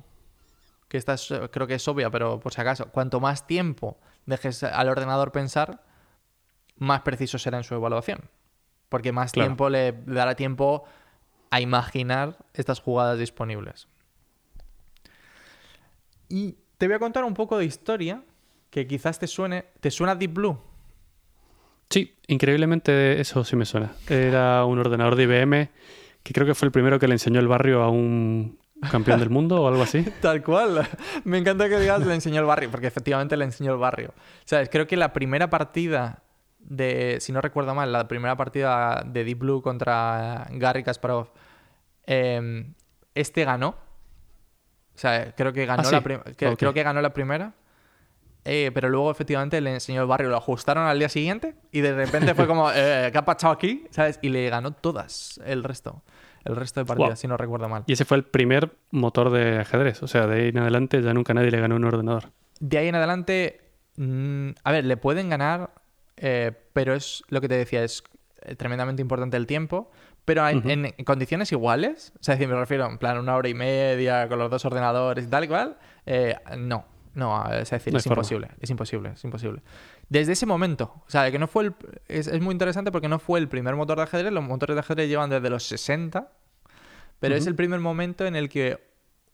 [0.87, 1.15] que esta
[1.49, 5.83] creo que es obvia, pero por si acaso, cuanto más tiempo dejes al ordenador pensar,
[6.75, 8.29] más preciso será en su evaluación
[8.91, 10.83] porque más tiempo le dará tiempo
[11.49, 13.87] a imaginar estas jugadas disponibles.
[16.27, 18.21] Y te voy a contar un poco de historia
[18.69, 19.63] que quizás te suene.
[19.79, 20.61] ¿Te suena Deep Blue?
[21.91, 23.91] Sí, increíblemente eso sí me suena.
[24.09, 25.69] Era un ordenador de IBM
[26.23, 28.57] que creo que fue el primero que le enseñó el barrio a un
[28.89, 30.03] campeón del mundo o algo así.
[30.21, 30.87] Tal cual.
[31.25, 34.13] Me encanta que digas le enseñó el barrio, porque efectivamente le enseñó el barrio.
[34.45, 34.69] ¿Sabes?
[34.69, 36.23] Creo que la primera partida
[36.59, 41.29] de, si no recuerdo mal, la primera partida de Deep Blue contra Gary Kasparov,
[42.05, 42.73] em,
[43.15, 43.75] este ganó.
[44.95, 47.53] O sea, creo que ganó, ah, la, creo que ganó la primera.
[48.43, 51.93] Eh, pero luego efectivamente le enseñó el barrio, lo ajustaron al día siguiente y de
[51.93, 53.85] repente fue como, eh, ¿qué ha pasado aquí?
[53.91, 54.19] ¿Sabes?
[54.21, 56.03] Y le ganó todas el resto.
[56.43, 57.83] El resto de partidas, si no recuerdo mal.
[57.85, 60.01] Y ese fue el primer motor de ajedrez.
[60.01, 62.31] O sea, de ahí en adelante ya nunca nadie le ganó un ordenador.
[62.59, 63.61] De ahí en adelante,
[63.97, 65.69] mm, a ver, le pueden ganar
[66.21, 68.03] eh, pero es lo que te decía, es
[68.57, 69.91] tremendamente importante el tiempo.
[70.23, 74.37] Pero en, condiciones iguales, o sea, me refiero en plan una hora y media con
[74.37, 78.69] los dos ordenadores y tal y cual, eh, no, no, es decir, es imposible, es
[78.69, 79.61] imposible, es imposible.
[80.07, 81.75] Desde ese momento, o sea, que no fue el,
[82.07, 85.09] es, muy interesante porque no fue el primer motor de ajedrez, los motores de ajedrez
[85.09, 86.31] llevan desde los 60,
[87.19, 88.79] pero es el primer momento en el que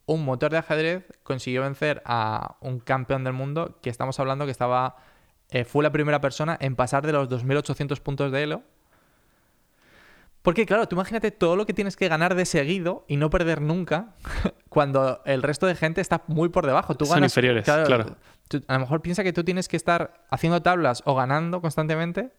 [0.06, 4.50] un motor de ajedrez consiguió vencer a un campeón del mundo que estamos hablando que
[4.50, 4.96] estaba
[5.50, 8.62] eh, fue la primera persona en pasar de los 2.800 puntos de Elo.
[10.42, 13.60] Porque claro, tú imagínate todo lo que tienes que ganar de seguido y no perder
[13.60, 14.14] nunca
[14.68, 16.96] cuando el resto de gente está muy por debajo.
[16.96, 18.16] Tú Son inferiores, claro.
[18.66, 22.32] a lo mejor piensa que tú tienes que estar haciendo tablas o ganando constantemente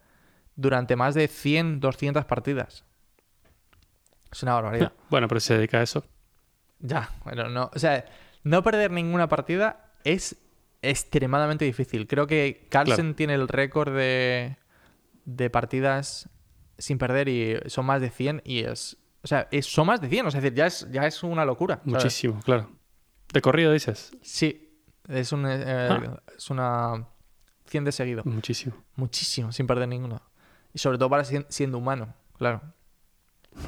[0.55, 2.85] durante más de 100, 200 partidas.
[4.31, 4.93] Es una barbaridad.
[5.09, 6.03] Bueno, pero se dedica a eso.
[6.79, 7.71] Ya, bueno, no.
[7.73, 8.05] O sea,
[8.43, 10.37] no perder ninguna partida es
[10.81, 12.07] extremadamente difícil.
[12.07, 14.57] Creo que Carlsen tiene el récord de,
[15.25, 16.29] de partidas
[16.79, 18.97] sin perder y son más de 100 y es...
[19.21, 21.81] O sea, son más de 100, es decir, ya es, ya es una locura.
[21.83, 22.71] Muchísimo, claro.
[23.33, 24.11] ¿De corrido dices?
[24.21, 26.21] Sí, es, un, eh, ah.
[26.35, 27.05] es una
[27.67, 28.23] 100 de seguido.
[28.23, 28.75] Muchísimo.
[28.95, 30.21] Muchísimo, sin perder ninguno.
[30.73, 32.61] Y sobre todo para siendo humano, claro.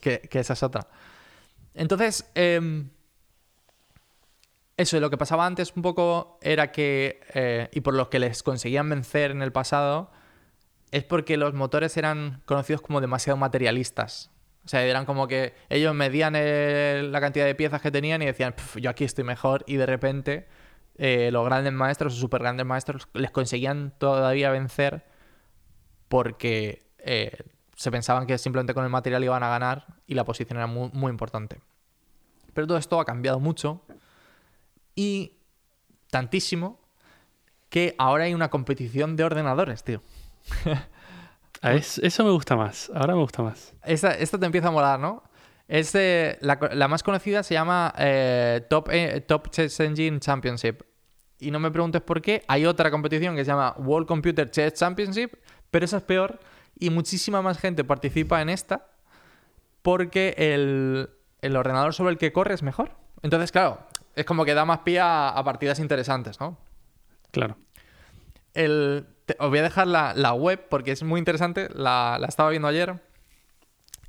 [0.00, 0.88] que, que, esa es otra.
[1.74, 2.86] Entonces, eh,
[4.76, 8.42] eso, lo que pasaba antes un poco era que, eh, y por los que les
[8.42, 10.10] conseguían vencer en el pasado,
[10.96, 14.30] es porque los motores eran conocidos como demasiado materialistas.
[14.64, 18.54] O sea, eran como que ellos medían la cantidad de piezas que tenían y decían,
[18.76, 20.48] yo aquí estoy mejor, y de repente
[20.96, 25.04] eh, los grandes maestros o super grandes maestros les conseguían todavía vencer
[26.08, 27.36] porque eh,
[27.76, 30.88] se pensaban que simplemente con el material iban a ganar y la posición era muy,
[30.94, 31.60] muy importante.
[32.54, 33.82] Pero todo esto ha cambiado mucho
[34.94, 35.34] y
[36.10, 36.80] tantísimo
[37.68, 40.00] que ahora hay una competición de ordenadores, tío.
[41.62, 43.74] eso me gusta más, ahora me gusta más.
[43.84, 45.22] esto te empieza a molar, ¿no?
[45.68, 50.82] Es de- la, más conocida se llama eh, Top, eh, Top Chess Engine Championship.
[51.38, 52.44] Y no me preguntes por qué.
[52.48, 55.32] Hay otra competición que se llama World Computer Chess Championship,
[55.70, 56.38] pero esa es peor.
[56.78, 58.86] Y muchísima más gente participa en esta
[59.82, 61.10] porque el,
[61.42, 62.92] el ordenador sobre el que corre es mejor.
[63.22, 63.80] Entonces, claro,
[64.14, 66.58] es como que da más pie a, a partidas interesantes, ¿no?
[67.32, 67.56] Claro.
[69.38, 71.68] Os voy a dejar la, la web porque es muy interesante.
[71.74, 73.00] La, la estaba viendo ayer.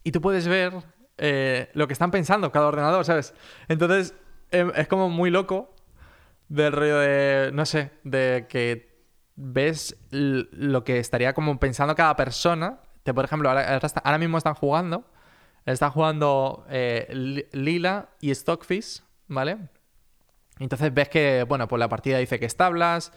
[0.03, 0.73] Y tú puedes ver
[1.17, 3.33] eh, lo que están pensando cada ordenador, ¿sabes?
[3.67, 4.13] Entonces,
[4.51, 5.73] em, es como muy loco
[6.47, 8.95] del rollo de, no sé, de que
[9.35, 12.79] ves lo que estaría como pensando cada persona.
[13.03, 15.05] Te, por ejemplo, ahora, mismo están jugando.
[15.65, 19.57] Están jugando eh, Li- Lila y Stockfish, ¿vale?
[20.59, 23.11] Entonces ves que, bueno, pues la partida dice que es tablas,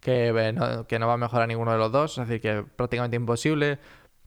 [0.00, 2.62] que, eh, no, que no va a mejorar ninguno de los dos, es decir, que
[2.62, 3.78] prácticamente imposible.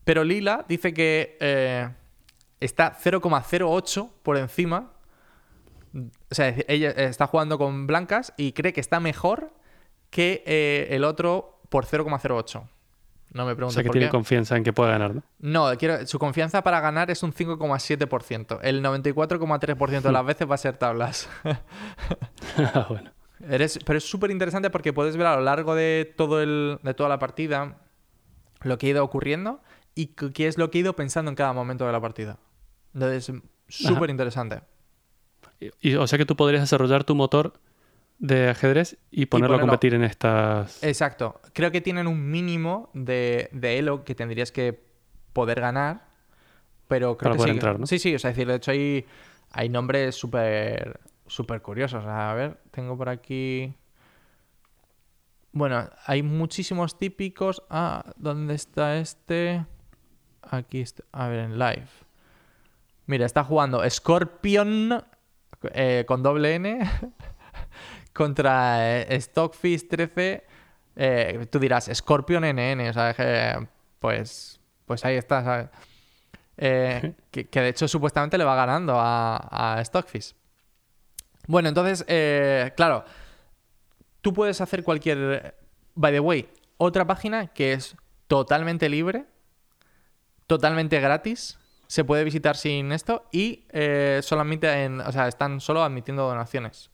[0.04, 1.88] Pero Lila dice que eh,
[2.60, 4.92] está 0,08 por encima.
[5.94, 9.52] O sea, es ella está jugando con blancas y cree que está mejor
[10.10, 12.68] que eh, el otro por 0,08.
[13.32, 14.10] No me O preguntes sea que por tiene qué.
[14.10, 15.22] confianza en que pueda ganar, ¿no?
[15.38, 18.58] No, quiero, su confianza para ganar es un 5,7%.
[18.62, 21.28] El 94,3% de las veces va a ser tablas.
[22.56, 23.12] Ah, bueno.
[23.48, 26.94] Eres- pero es súper interesante porque puedes ver a lo largo de, todo el, de
[26.94, 27.78] toda la partida
[28.62, 29.60] lo que ha ido ocurriendo
[29.94, 32.38] y qué es lo que he ido pensando en cada momento de la partida.
[32.94, 33.32] Entonces,
[33.68, 34.60] súper interesante.
[35.58, 37.54] Y, y- o sea que tú podrías desarrollar tu motor
[38.18, 40.82] de ajedrez y ponerlo, a ponerlo- competir en estas.
[40.82, 41.40] Exacto.
[41.54, 44.78] Creo que tienen un mínimo de, de elo que tendrías que
[45.32, 46.06] poder ganar,
[46.88, 47.56] pero creo Para que poder sí.
[47.56, 47.86] entrar, ¿no?
[47.86, 49.06] Sí, sí, o sea, es decir, de hecho hay,
[49.52, 51.00] hay nombres súper
[51.30, 52.04] súper curiosos.
[52.04, 53.74] A ver, tengo por aquí...
[55.52, 57.62] Bueno, hay muchísimos típicos.
[57.70, 59.64] Ah, ¿dónde está este?
[60.42, 61.04] Aquí está.
[61.12, 61.88] A ver, en live.
[63.06, 65.04] Mira, está jugando Scorpion
[65.72, 66.80] eh, con doble N
[68.12, 70.44] contra eh, Stockfish 13.
[70.96, 73.66] eh, tú dirás Scorpion NN, o sea, que,
[73.98, 75.68] pues, pues ahí está, ¿sabes?
[77.30, 80.34] Que, que de hecho supuestamente le va ganando a, a Stockfish.
[81.50, 83.04] Bueno, entonces, eh, claro,
[84.20, 85.56] tú puedes hacer cualquier...
[85.96, 87.96] By the way, otra página que es
[88.28, 89.24] totalmente libre,
[90.46, 95.82] totalmente gratis, se puede visitar sin esto y eh, solamente en, o sea, están solo
[95.82, 96.90] admitiendo donaciones.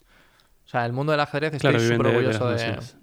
[0.65, 2.97] O sea, el mundo del ajedrez Claro, viven súper de- de orgulloso de, donaciones.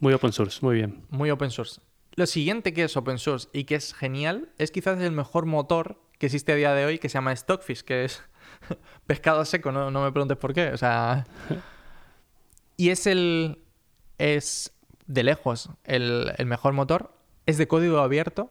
[0.00, 1.04] Muy open source, muy bien.
[1.10, 1.82] muy open source.
[2.14, 6.00] Lo siguiente que es open source y que es genial es quizás el mejor motor
[6.18, 8.22] que existe a día de hoy que se llama Stockfish, que es
[9.06, 10.68] pescado seco, no, no me preguntes por qué.
[10.72, 11.26] O sea.
[12.76, 13.62] Y es el.
[14.18, 14.72] Es
[15.06, 17.12] de lejos el, el mejor motor.
[17.46, 18.50] Es de código abierto.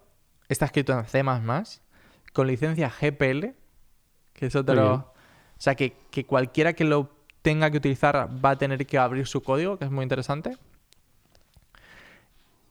[0.50, 1.24] Está escrito en C
[2.34, 3.48] con licencia GPL.
[4.34, 4.64] Que lo.
[4.64, 5.04] bien.
[5.58, 7.10] O sea que, que cualquiera que lo
[7.42, 10.58] tenga que utilizar va a tener que abrir su código, que es muy interesante.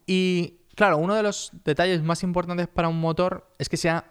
[0.06, 4.04] Y claro, uno de los detalles más importantes para un motor es que sea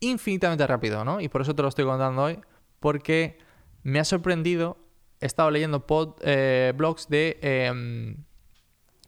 [0.00, 1.20] infinitamente rápido, ¿no?
[1.20, 2.38] Y por eso te lo estoy contando hoy,
[2.80, 3.38] porque
[3.82, 4.76] me ha sorprendido,
[5.20, 8.16] he estado leyendo pod- eh, blogs de, em,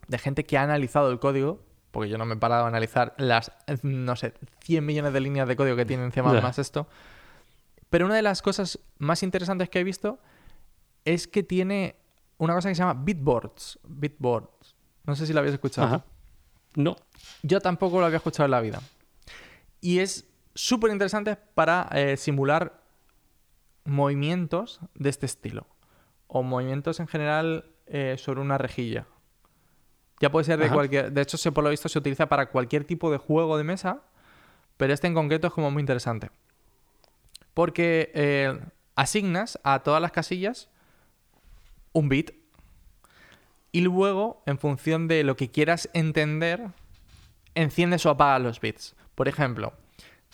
[0.08, 1.60] de gente que ha analizado el código,
[1.90, 4.34] porque yo no me he parado a analizar las, no sé,
[4.64, 6.86] 100 millones de líneas de código que tiene encima más esto.
[7.90, 10.18] Pero una de las cosas más interesantes que he visto
[11.04, 11.96] es que tiene
[12.36, 13.78] una cosa que se llama bitboards.
[13.84, 14.76] Bitboards.
[15.04, 15.86] No sé si lo habías escuchado.
[15.86, 16.04] Ajá.
[16.74, 16.96] No.
[17.42, 18.80] Yo tampoco lo había escuchado en la vida.
[19.80, 20.27] Y es
[20.58, 22.82] súper interesante para eh, simular
[23.84, 25.68] movimientos de este estilo.
[26.26, 29.06] O movimientos en general eh, sobre una rejilla.
[30.20, 30.74] Ya puede ser de Ajá.
[30.74, 31.12] cualquier...
[31.12, 34.02] De hecho, se, por lo visto se utiliza para cualquier tipo de juego de mesa.
[34.76, 36.30] Pero este en concreto es como muy interesante.
[37.54, 38.58] Porque eh,
[38.96, 40.68] asignas a todas las casillas
[41.92, 42.32] un bit.
[43.70, 46.66] Y luego, en función de lo que quieras entender,
[47.54, 48.96] enciendes o apagas los bits.
[49.14, 49.72] Por ejemplo,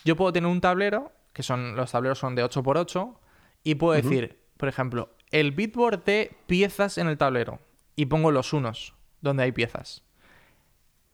[0.05, 3.17] yo puedo tener un tablero, que son los tableros son de 8x8,
[3.63, 7.59] y puedo decir, por ejemplo, el bitboard de piezas en el tablero.
[7.97, 10.03] Y pongo los unos, donde hay piezas.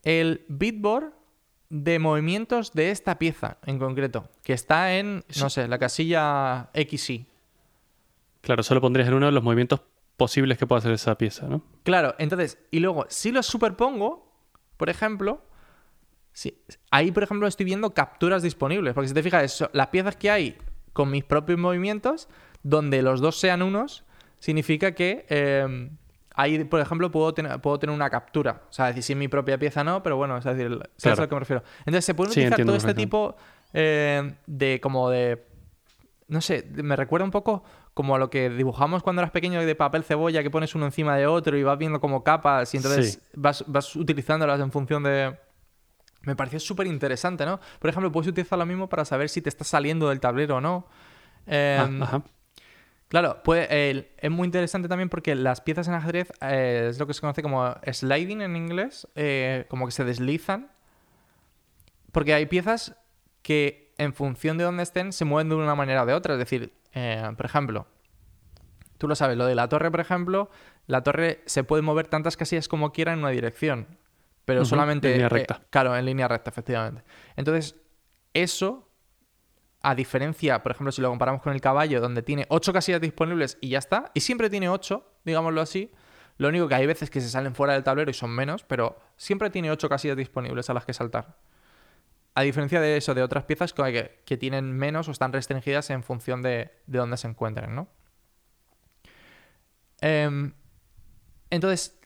[0.03, 1.13] El bitboard
[1.69, 7.27] de movimientos de esta pieza en concreto, que está en, no sé, la casilla XY.
[8.41, 9.81] Claro, solo pondrías en uno de los movimientos
[10.17, 11.63] posibles que pueda hacer esa pieza, ¿no?
[11.83, 14.31] Claro, entonces, y luego, si los superpongo,
[14.75, 15.41] por ejemplo,
[16.33, 16.57] si-
[16.91, 18.93] ahí, por ejemplo, estoy viendo capturas disponibles.
[18.93, 20.57] Porque si te fijas, eso, las piezas que hay
[20.93, 22.27] con mis propios movimientos,
[22.63, 24.03] donde los dos sean unos,
[24.39, 25.89] significa que eh,
[26.35, 28.63] ahí, por ejemplo, puedo tener, puedo tener una captura.
[28.69, 31.17] O sea, decir, si es mi propia pieza no, pero bueno, es decir, ¿sabes Claro.
[31.19, 31.63] a lo que me refiero?
[31.79, 33.35] Entonces, se pueden Sí, utilizar todo este tipo
[33.73, 35.45] eh, de como de
[36.27, 37.61] no sé, me recuerda un poco
[37.93, 41.17] como a lo que dibujamos cuando eras pequeño de papel cebolla, que pones uno encima
[41.17, 43.19] de otro y vas viendo como capas y entonces Sí.
[43.33, 45.35] vas, vas utilizándolas en función de...
[46.23, 47.59] Me pareció súper interesante, ¿no?
[47.79, 50.61] Por ejemplo, puedes utilizar lo mismo para saber si te estás saliendo del tablero o
[50.61, 50.85] no.
[51.47, 52.21] Ah, Em, ajá.
[53.07, 57.07] Claro, puede- el- es muy interesante también porque las piezas en ajedrez eh, es lo
[57.07, 60.71] que se conoce como sliding en inglés, eh, como que se deslizan.
[62.11, 62.95] Porque hay piezas
[63.41, 66.33] que en función de dónde estén se mueven de una manera o de otra.
[66.35, 67.87] Es decir, eh, por ejemplo,
[68.97, 70.49] tú lo sabes, lo de la torre, por ejemplo,
[70.87, 73.87] la torre se puede mover tantas casillas como quiera en una dirección.
[74.45, 75.07] Pero solamente...
[75.07, 75.61] en línea eh, recta.
[75.69, 77.03] claro, en línea recta, efectivamente.
[77.35, 77.75] Entonces,
[78.33, 78.91] eso
[79.83, 83.57] a diferencia, por ejemplo, si lo comparamos con el caballo, donde tiene 8 casillas disponibles
[83.61, 85.91] y ya está, y siempre tiene 8, digámoslo así,
[86.37, 88.99] lo único que hay veces que se salen fuera del tablero y son menos, pero
[89.17, 91.37] siempre tiene 8 casillas disponibles a las que saltar.
[92.33, 96.03] A diferencia de eso, de otras piezas que, que tienen menos o están restringidas en
[96.03, 97.87] función de, de dónde se encuentren, ¿no?
[99.99, 100.53] Em,
[101.49, 101.99] entonces,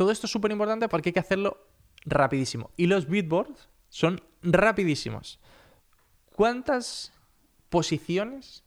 [0.00, 1.58] todo esto es súper importante porque hay que hacerlo
[2.06, 2.70] rapidísimo.
[2.78, 5.38] Y los beatboards son rapidísimos.
[6.34, 7.12] ¿Cuántas
[7.68, 8.64] posiciones?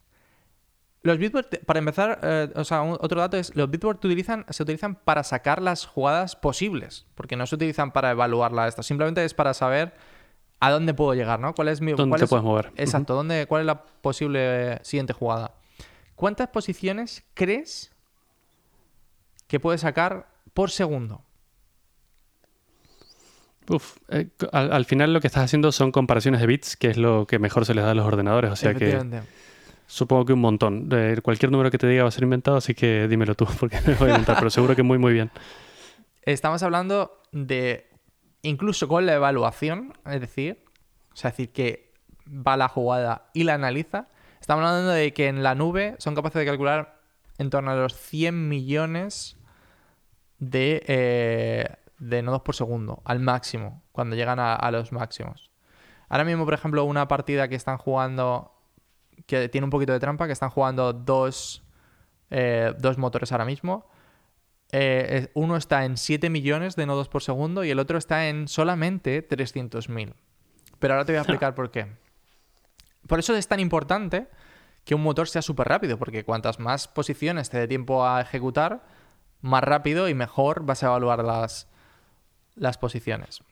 [1.02, 4.62] Los beatboards, para empezar, eh, o sea, un- otro dato es, los beatboards utilizan, se
[4.62, 9.34] utilizan para sacar las jugadas posibles, porque no se utilizan para evaluarla esto, simplemente es
[9.34, 9.96] para saber
[10.60, 11.56] a dónde puedo llegar, ¿no?
[11.56, 11.94] ¿Cuál es mi...
[11.94, 12.72] ¿Dónde cuál te es- puedes mover?
[12.76, 15.56] Exacto, ¿dónde, ¿cuál es la posible siguiente jugada?
[16.16, 17.92] ¿Cuántas posiciones crees
[19.48, 21.24] que puedes sacar por segundo?
[23.70, 26.98] Uf, eh, al, al final lo que estás haciendo son comparaciones de bits, que es
[26.98, 28.52] lo que mejor se les da a los ordenadores.
[28.52, 29.00] O sea que
[29.88, 30.90] supongo que un montón.
[31.22, 33.96] Cualquier número que te diga va a ser inventado, así que dímelo tú, porque me
[33.96, 35.32] voy a inventar, pero seguro que muy, muy bien.
[36.24, 37.90] Estamos hablando de,
[38.42, 40.64] incluso con la evaluación, es decir,
[41.12, 41.94] o sea, es decir, que
[42.28, 44.08] va la jugada y la analiza,
[44.40, 47.02] estamos hablando de que en la nube son capaces de calcular
[47.38, 49.38] en torno a los 100 millones
[50.50, 55.52] de, eh, nodos por segundo, al máximo, cuando llegan a, los máximos.
[56.10, 58.54] Ahora mismo, por ejemplo, una partida que están jugando,
[59.26, 61.64] que tiene un poquito de trampa, que están jugando dos,
[62.30, 63.88] eh, dos motores ahora mismo.
[64.72, 68.48] Eh, uno está en 7 millones de nodos por segundo y el otro está en
[68.48, 70.14] solamente 300.000.
[70.80, 71.88] Pero ahora te voy a explicar por qué.
[73.08, 74.28] Por eso es tan importante
[74.86, 78.84] que un motor sea súper rápido, porque cuantas más posiciones te dé tiempo a ejecutar,
[79.44, 81.68] más rápido y mejor vas a evaluar las,
[82.56, 83.44] las posiciones.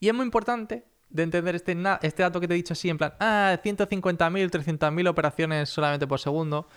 [0.00, 2.96] Y es muy importante de entender este, este dato que te he dicho así, en
[2.96, 6.68] plan, ah, 150.000, 300.000 operaciones solamente por segundo.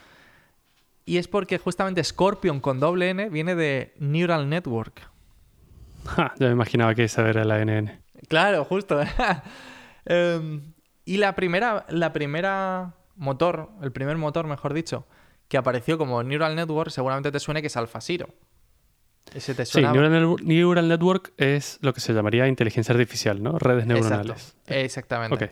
[1.05, 5.01] Y es porque justamente Scorpion con doble N viene de Neural Network.
[6.05, 8.01] Ja, ya me imaginaba que esa era la NN.
[8.27, 8.99] Claro, justo.
[10.07, 10.61] Em,
[11.03, 15.07] y la primera, la primera motor, el primer motor, mejor dicho,
[15.47, 18.27] que apareció como Neural Network, seguramente te suene que es AlphaZero.
[19.33, 19.91] Ese te Sí, suena.
[19.91, 23.57] Neural, Network- Neural Network es lo que se llamaría inteligencia artificial, ¿no?
[23.59, 24.55] Redes Exacto, neuronales.
[24.67, 25.51] Exactamente.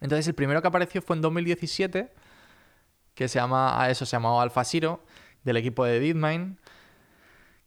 [0.00, 2.12] Entonces, el primero que apareció fue en 2017,
[3.14, 5.02] que se llama, a eso se llamaba AlphaZero,
[5.44, 6.58] del equipo de DeepMind.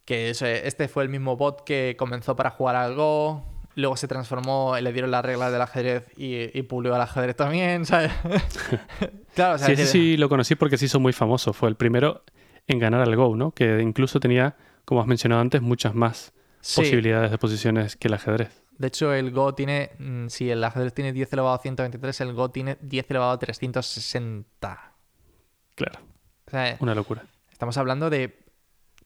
[0.04, 3.44] Que es, este fue el mismo bot que comenzó para jugar al Go,
[3.78, 7.86] luego se transformó, le dieron las reglas del ajedrez y, y pulió al ajedrez también,
[7.86, 8.12] ¿sabes?
[9.34, 11.52] claro, o sea, Sí, decir, sí lo conocí porque se hizo muy famoso.
[11.52, 12.24] Fue el primero
[12.66, 13.52] en ganar al Go, ¿no?
[13.52, 16.80] Que incluso tenía, como has mencionado antes, muchas más sí.
[16.80, 18.64] posibilidades de posiciones que el ajedrez.
[18.78, 22.32] De hecho, el Go tiene, mm, si el ajedrez tiene 10 elevado a 123, el
[22.32, 24.92] Go tiene 10 elevado a 360.
[25.76, 26.00] Claro,
[26.46, 27.24] O sea, una locura.
[27.52, 28.38] estamos hablando de...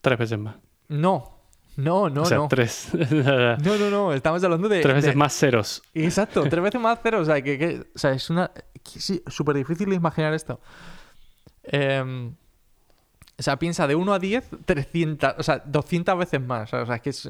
[0.01, 0.57] Tres veces más.
[0.89, 1.32] No,
[1.77, 2.49] no, no, o sea, no.
[2.49, 2.89] tres.
[2.95, 4.81] No, no, no, estamos hablando de...
[4.83, 5.83] tres veces de- más ceros.
[5.95, 7.21] Exacto, tres veces más cero.
[7.21, 8.51] O sea, que, que- o sea es una...
[8.85, 10.61] sí, súper difícil de imaginar esto.
[11.65, 12.35] Em,
[13.39, 16.73] o sea, piensa de 1 a 10, 300, o sea, 200 veces más.
[16.75, 17.29] O sea, es que es...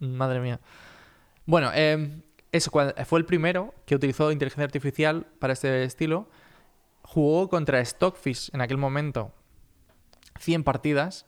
[0.00, 0.60] Madre mía.
[1.44, 2.22] Bueno, em,
[2.52, 6.28] eso fue el primero que utilizó inteligencia artificial para este estilo.
[7.02, 9.32] Jugó contra Stockfish en aquel momento
[10.40, 11.26] 100 partidas.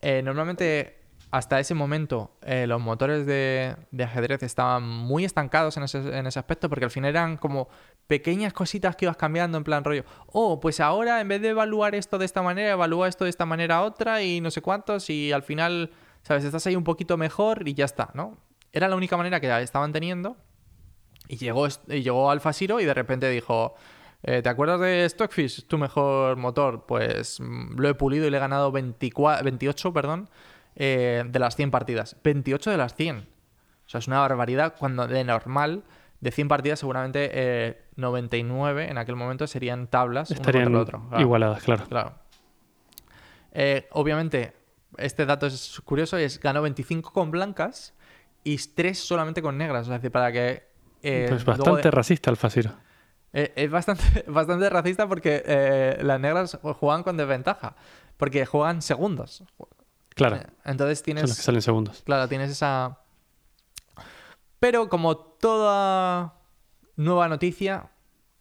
[0.00, 0.95] Eh, normalmente,
[1.30, 6.38] hasta ese momento, eh, los motores de, ajedrez estaban muy estancados en ese, en ese
[6.38, 7.68] aspecto, porque al final eran como
[8.06, 10.04] pequeñas cositas que ibas cambiando en plan rollo.
[10.28, 13.44] Oh, pues ahora en vez de evaluar esto de esta manera, evalúa esto de esta
[13.44, 15.90] manera otra y no sé cuántos, y al final,
[16.22, 16.44] ¿sabes?
[16.44, 18.38] Estás ahí un poquito mejor y ya está, ¿no?
[18.72, 20.36] Era la única manera que estaban teniendo.
[21.28, 23.74] Y llegó, y llegó Alpha Zero y de repente dijo.
[24.22, 25.66] eh, ¿Te acuerdas de Stockfish?
[25.66, 26.84] Tu mejor motor.
[26.86, 30.28] Pues mm, lo he pulido y le he ganado 24, 28 perdón,
[30.76, 32.16] eh, de las 100 partidas.
[32.22, 33.18] 28 de las 100.
[33.18, 35.84] O sea, es una barbaridad cuando de normal,
[36.20, 40.98] de 100 partidas seguramente eh, 99 en aquel momento serían tablas Estarían uno contra el
[41.00, 41.08] otro.
[41.08, 41.22] Claro.
[41.22, 41.84] igualadas, claro.
[41.86, 42.14] Claro.
[43.52, 44.52] Eh, obviamente,
[44.98, 47.94] este dato es curioso, es ganó 25 con blancas
[48.44, 49.82] y 3 solamente con negras.
[49.82, 50.66] Es decir, para que...
[51.02, 52.36] eh, luego bastante de- racista el
[53.56, 55.42] es bastante, bastante racista porque
[56.02, 57.76] las negras juegan con desventaja.
[58.16, 59.44] Porque juegan segundos.
[60.16, 61.22] Claro, Eh, Entonces son tienes...
[61.28, 62.02] los que salen segundos.
[62.04, 62.98] Claro, tienes esa...
[64.58, 66.34] Pero como toda
[66.96, 67.90] nueva noticia,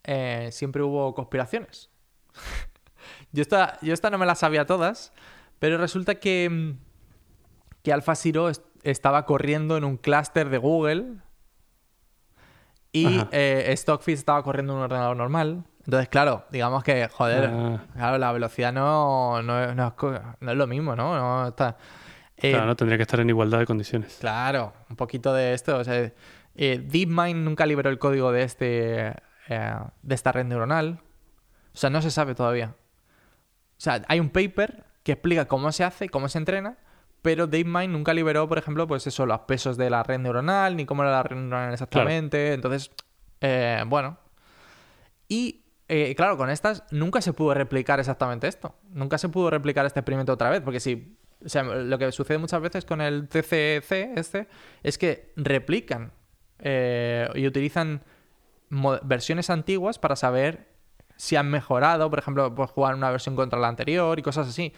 [0.04, 1.90] eh, siempre hubo conspiraciones.
[3.34, 5.12] yo, esta, yo esta no me la sabía todas,
[5.60, 6.78] pero resulta que, mm,
[7.84, 11.18] que Alpha Zero est- estaba corriendo en un clúster de Google
[12.94, 15.66] y eh, Stockfish estaba corriendo en un ordenador normal.
[15.86, 17.80] Entonces, claro, digamos que, joder, Ah.
[17.94, 21.16] claro, la velocidad no, no, no es, no es lo mismo, ¿no?
[21.16, 21.78] No está...
[22.38, 24.18] eh, Claro, no tendría que estar en igualdad de condiciones.
[24.20, 25.78] Claro, un poquito de esto.
[25.78, 26.12] O sea,
[26.56, 29.14] eh, DeepMind nunca liberó el código de este
[29.48, 31.00] eh, de esta red neuronal.
[31.74, 32.74] O sea, no se sabe todavía.
[33.78, 36.78] O sea, hay un paper que explica cómo se hace, cómo se entrena,
[37.22, 40.86] pero DeepMind nunca liberó, por ejemplo, pues eso, los pesos de la red neuronal, ni
[40.86, 42.54] cómo era la red neuronal exactamente.
[42.54, 42.90] Entonces,
[43.42, 44.18] eh, bueno.
[45.28, 48.76] Y eh, claro, con estas nunca se pudo replicar exactamente esto.
[48.90, 51.18] Nunca se pudo replicar este experimento otra vez, porque si.
[51.44, 54.48] O sea, lo que sucede muchas veces con el TCC este
[54.82, 56.12] es que replican
[56.60, 58.02] eh, y utilizan
[59.04, 60.70] versiones antiguas para saber
[61.18, 64.74] si han mejorado, por ejemplo, pues jugar una versión contra la anterior y cosas así.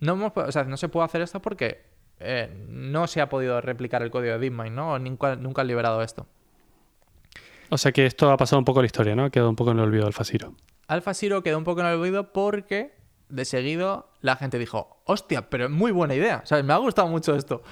[0.00, 0.32] No,
[0.76, 1.84] se puede hacer esto porque
[2.18, 4.98] eh, no se ha podido replicar el código de DeepMind, ¿no?
[4.98, 6.26] Nunca, nunca han liberado esto.
[7.70, 9.24] O sea que esto ha pasado un poco la historia, ¿no?
[9.24, 10.54] Ha quedado un poco en el olvido del Fasiro.
[10.86, 12.96] Alpha Zero quedó un poco en el olvido porque
[13.28, 16.42] de seguido la gente dijo, hostia, pero es muy buena idea.
[16.44, 16.64] ¿Sabes?
[16.64, 17.62] Me ha gustado mucho esto.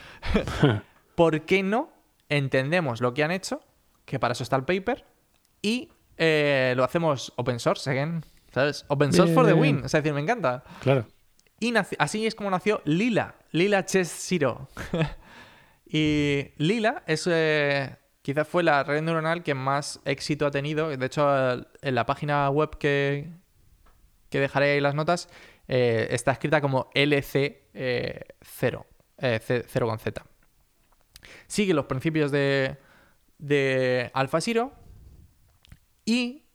[1.14, 1.90] ¿Por qué no
[2.28, 3.62] entendemos lo que han hecho?
[4.04, 5.06] Que para eso está el paper.
[5.62, 8.22] Y eh, lo hacemos open source, again.
[8.52, 8.84] ¿Sabes?
[8.88, 9.76] Open source for the Bien.
[9.76, 9.84] win.
[9.84, 10.62] Es decir, me encanta.
[10.80, 11.06] Claro.
[11.58, 14.68] Y así es como nació Lila, Lila Chess Zero.
[15.86, 20.88] y Lila es eh, quizás fue la red neuronal que más éxito ha tenido.
[20.88, 21.24] De hecho,
[21.80, 23.30] en la página web que,
[24.30, 25.28] que dejaré ahí las notas
[25.68, 28.84] eh, está escrita como LC0, eh, cero,
[29.18, 30.26] eh, C- cero con Z.
[31.46, 32.78] Sigue los principios de,
[33.38, 34.10] de
[36.04, 36.46] y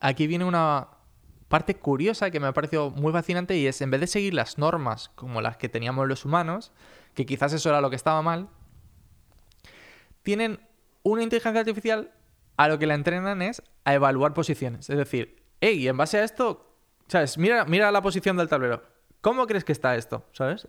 [0.00, 0.88] aquí viene una
[1.48, 4.58] parte curiosa que me ha parecido muy fascinante y es en vez de seguir las
[4.58, 6.70] normas como las que teníamos los humanos,
[7.14, 8.50] que quizás eso era lo que estaba mal,
[10.22, 10.60] tienen
[11.04, 12.10] una inteligencia artificial
[12.56, 14.90] a lo que la entrenan es a evaluar posiciones.
[14.90, 16.76] Es decir, hey, en base a esto,
[17.06, 17.38] ¿sabes?
[17.38, 18.82] Mira, mira la posición del tablero.
[19.20, 20.26] ¿Cómo crees que está esto?
[20.32, 20.66] ¿Sabes?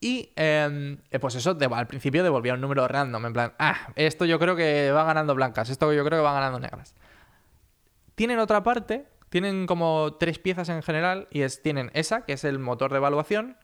[0.00, 4.24] Y eh, eh, pues eso, al principio devolvía un número random, en plan, ah, esto
[4.24, 6.94] yo creo que va ganando blancas, esto yo creo que va ganando negras.
[8.14, 12.44] Tienen otra parte, tienen como tres piezas en general, y es, tienen esa, que es
[12.44, 13.56] el motor de evaluación.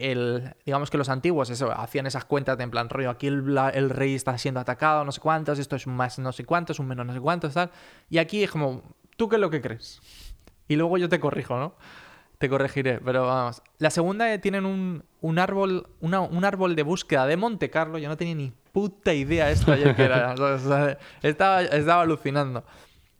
[0.00, 3.90] El, digamos que los antiguos eso, hacían esas cuentas de en plan rollo, aquí el,
[3.90, 7.04] rey está siendo atacado, no sé cuántos, esto es más no sé cuántos, un menos
[7.04, 7.70] no sé cuántos, tal.
[8.08, 8.82] Y aquí es como,
[9.16, 10.00] ¿tú qué es lo que crees?
[10.68, 11.74] Y luego yo te corrijo, ¿no?
[12.38, 13.60] Te corregiré, pero vamos.
[13.78, 17.98] La segunda eh, tienen un, un árbol, una- un árbol de búsqueda de Monte Carlo.
[17.98, 20.36] Yo no tenía ni puta idea esto ayer que era.
[21.22, 22.62] estaba, estaba alucinando.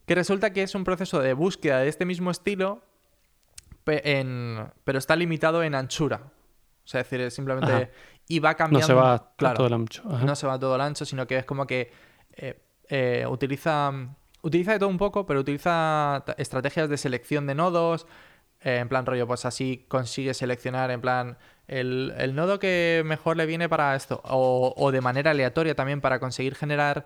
[0.06, 2.84] Que resulta que es un proceso de búsqueda de este mismo estilo,
[3.82, 6.30] pero está limitado en anchura.
[6.88, 7.70] O sea, es decir, simplemente.
[7.70, 7.88] Ajá.
[8.28, 8.80] Y va cambiando.
[8.80, 10.02] No se va claro, todo el ancho.
[10.10, 10.24] Ajá.
[10.24, 11.92] no se va todo el ancho, sino que es como que
[12.32, 12.58] eh,
[12.88, 13.92] eh, utiliza,
[14.40, 18.06] utiliza de todo un poco, pero utiliza estrategias de selección de nodos.
[18.62, 21.36] eh, en plan rollo, pues así consigue seleccionar en plan
[21.66, 24.22] el, el nodo que mejor le viene para esto.
[24.24, 27.04] O, o de manera aleatoria también para conseguir generar...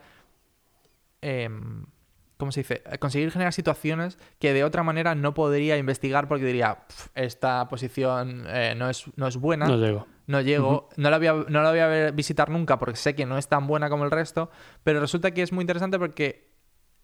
[2.42, 2.82] ¿Cómo se dice?
[2.90, 7.68] Eh, Conseguir generar situaciones que de otra manera no podría investigar porque diría, "Pf, esta
[7.68, 10.08] posición eh, no, es, no es buena No llego.
[10.26, 13.26] no llego, no, la voy a, no la voy a visitar nunca porque sé que
[13.26, 14.50] no es tan buena como el resto,
[14.82, 16.50] pero resulta que es muy interesante porque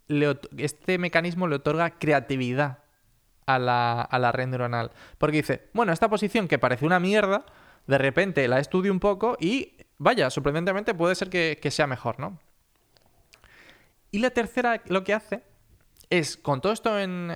[0.08, 2.78] le este mecanismo le otorga creatividad
[3.46, 4.90] a la, a la red neuronal.
[5.18, 7.46] Porque dice, bueno, esta posición que parece una mierda,
[7.86, 12.18] de repente la estudio un poco y, vaya, sorprendentemente puede ser que, que sea mejor,
[12.18, 12.40] ¿no?
[14.10, 15.42] Y la tercera lo que hace
[16.10, 17.34] es, con todo esto en,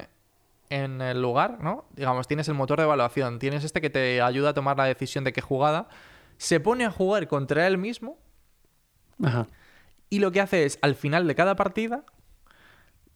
[0.71, 1.85] en el lugar, ¿no?
[1.95, 5.25] Digamos, tienes el motor de evaluación, tienes este que te ayuda a tomar la decisión
[5.25, 5.89] de qué jugada,
[6.39, 8.19] se pone a jugar contra él mismo
[9.23, 9.47] Ajá.
[10.09, 12.05] y lo que hace es, al final de cada partida,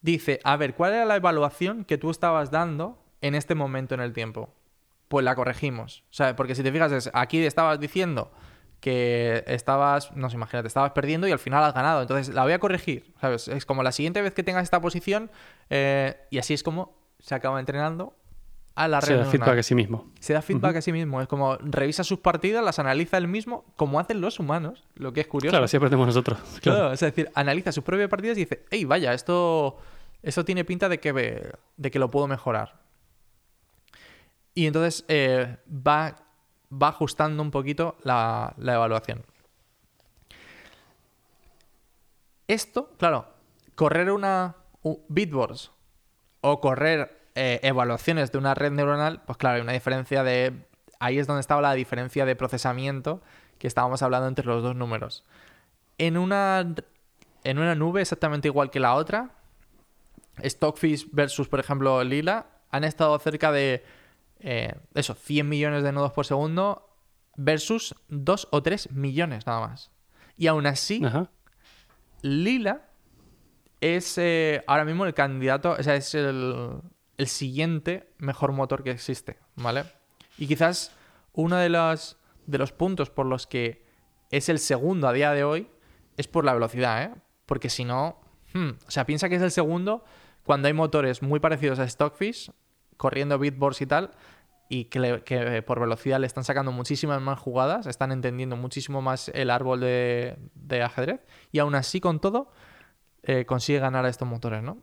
[0.03, 4.01] dice, a ver, ¿cuál era la evaluación que tú estabas dando en este momento en
[4.01, 4.55] el tiempo?
[5.09, 6.05] Pues la corregimos.
[6.11, 8.33] O sea, porque si te fijas, es, aquí estabas diciendo
[8.81, 12.03] que estabas, no sé, imagínate, estabas perdiendo y al final has ganado.
[12.03, 13.49] Entonces la voy a corregir, ¿sabes?
[13.49, 15.31] Es como la siguiente vez que tengas esta posición
[15.71, 18.15] eh, y así es como se acaba entrenando
[18.75, 20.13] a la Se da feedback a sí mismo.
[20.21, 21.23] Se da feedback a sí mismo.
[21.23, 25.23] Es como revisa sus partidas, las analiza él mismo, como hacen los humanos, lo que
[25.23, 25.53] es curioso.
[25.53, 26.39] Claro, así aprendemos nosotros.
[26.61, 26.79] Claro.
[26.79, 29.79] Claro, es decir, analiza sus propias partidas y dice, hey, vaya, esto,
[30.23, 32.87] esto tiene pinta de que, de que lo puedo mejorar.
[34.55, 36.17] Y entonces eh, va,
[36.73, 39.25] va ajustando un poquito la, la evaluación.
[42.49, 43.27] Esto, claro,
[43.75, 45.73] correr una u- Bitboards
[46.41, 50.65] o correr eh, evaluaciones de una red neuronal, pues claro, hay una diferencia de...
[50.99, 53.21] Ahí es donde estaba la diferencia de procesamiento
[53.59, 55.25] que estábamos hablando entre los dos números.
[55.99, 56.75] En una,
[57.45, 59.31] en una nube exactamente igual que la otra,
[60.43, 63.85] Stockfish versus, por ejemplo, Lila, han estado cerca de
[64.49, 66.89] eh, eso, 100 millones de nodos por segundo
[67.37, 69.91] versus 2 o 3 millones nada más.
[70.37, 71.33] Y aún así, Ajá.
[72.23, 72.89] Lila
[73.81, 76.81] es eh, ahora mismo el candidato, o sea, es el,
[77.19, 79.83] el siguiente mejor motor que existe, ¿vale?
[80.39, 80.93] Y quizás
[81.33, 82.17] uno de los,
[82.47, 83.85] de los puntos por los que
[84.31, 85.69] es el segundo a día de hoy
[86.17, 87.15] es por la velocidad, ¿eh?
[87.47, 88.21] Porque si no,
[88.55, 90.05] hmm, o sea, piensa que es el segundo
[90.45, 92.53] cuando hay motores muy parecidos a Stockfish,
[92.97, 94.13] corriendo bitboards y tal,
[94.69, 99.01] y que, le- que por velocidad le están sacando muchísimas más jugadas, están entendiendo muchísimo
[99.03, 101.21] más el árbol de, de ajedrez,
[101.53, 102.51] y aún así con todo
[103.23, 104.79] eh, consigue ganar a estos motores, ¿no?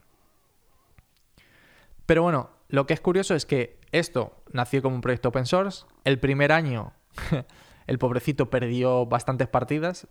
[2.06, 5.86] Pero bueno, lo que es curioso es que esto nació como un proyecto open source.
[6.04, 6.92] El primer año,
[7.88, 10.08] el pobrecito perdió bastantes partidas.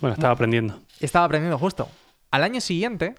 [0.00, 0.78] Bueno, estaba aprendiendo.
[1.00, 1.88] Estaba aprendiendo justo.
[2.30, 3.16] Al año siguiente,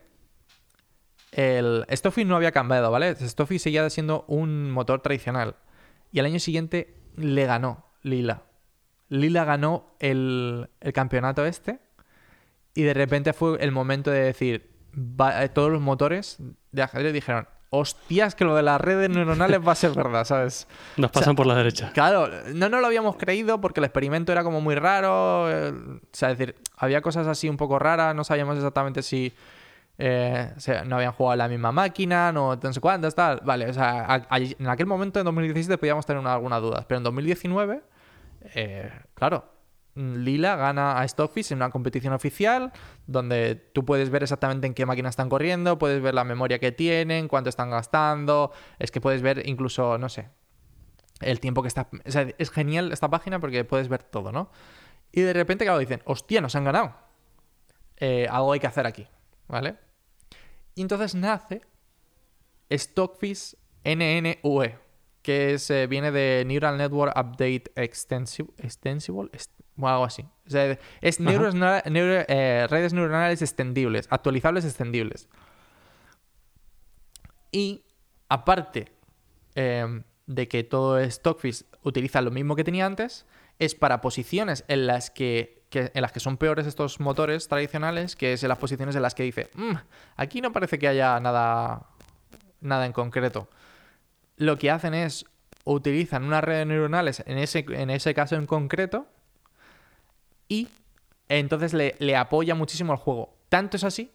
[1.31, 3.15] el Stockfish no había cambiado, ¿vale?
[3.15, 5.55] Stockfish seguía siendo un motor tradicional.
[6.11, 8.43] Y al año siguiente le ganó Lila.
[9.09, 11.79] Lila ganó el, el campeonato este.
[12.73, 16.37] Y de repente fue el momento de decir, va- eh, todos los motores
[16.71, 20.67] de ajedrez dijeron, hostias, que lo de las redes neuronales va a ser verdad, ¿sabes?
[20.97, 21.91] Nos pasan por la derecha.
[21.93, 25.49] Claro, no nos lo habíamos creído porque el experimento era como muy raro.
[25.49, 29.33] eh, o sea, es decir, había cosas así un poco raras, no sabíamos exactamente si
[30.03, 30.53] eh,
[30.87, 33.39] no habían jugado la misma máquina, no, no sé cuántas, tal.
[33.43, 37.03] Vale, o sea, en aquel momento, en 2017, podíamos tener una- algunas dudas, pero en
[37.03, 37.83] 2019,
[38.55, 39.45] eh, claro,
[39.93, 42.71] Lila gana a Stockfish en una competición oficial
[43.07, 46.71] donde tú puedes ver exactamente en qué máquina están corriendo, puedes ver la memoria que
[46.71, 50.29] tienen, cuánto están gastando, es que puedes ver incluso, no sé,
[51.19, 51.89] el tiempo que está...
[52.05, 54.49] O sea, es genial esta página porque puedes ver todo, ¿no?
[55.11, 56.95] Y de repente, claro, dicen, hostia, nos han ganado.
[57.97, 59.07] Eh, algo hay que hacer aquí,
[59.47, 59.75] ¿vale?
[60.75, 61.61] Y entonces nace
[62.69, 64.77] Stockfish NNUE,
[65.21, 70.23] que es, eh, viene de Neural Network Update Extensible, extensible est- o algo así.
[70.45, 71.29] O sea, es Ajá.
[71.29, 71.53] neuros-
[71.89, 75.27] neuro- eh, redes neuronales extendibles, actualizables extendibles.
[77.51, 77.83] Y
[78.29, 78.91] aparte
[79.55, 83.25] eh, de que todo Stockfish utiliza lo mismo que tenía antes,
[83.59, 88.15] es para posiciones en las que, que- en las que son peores estos motores tradicionales,
[88.15, 89.73] que es en las posiciones en las que dice, "Mm,
[90.17, 91.87] aquí no parece que haya nada,
[92.59, 93.49] nada en concreto.
[94.37, 95.25] Lo que hacen es
[95.63, 99.07] utilizan unas redes neuronales en ese, en ese caso en concreto
[100.47, 100.67] y
[101.29, 103.33] entonces le, le apoya muchísimo el juego.
[103.49, 104.11] Tanto es así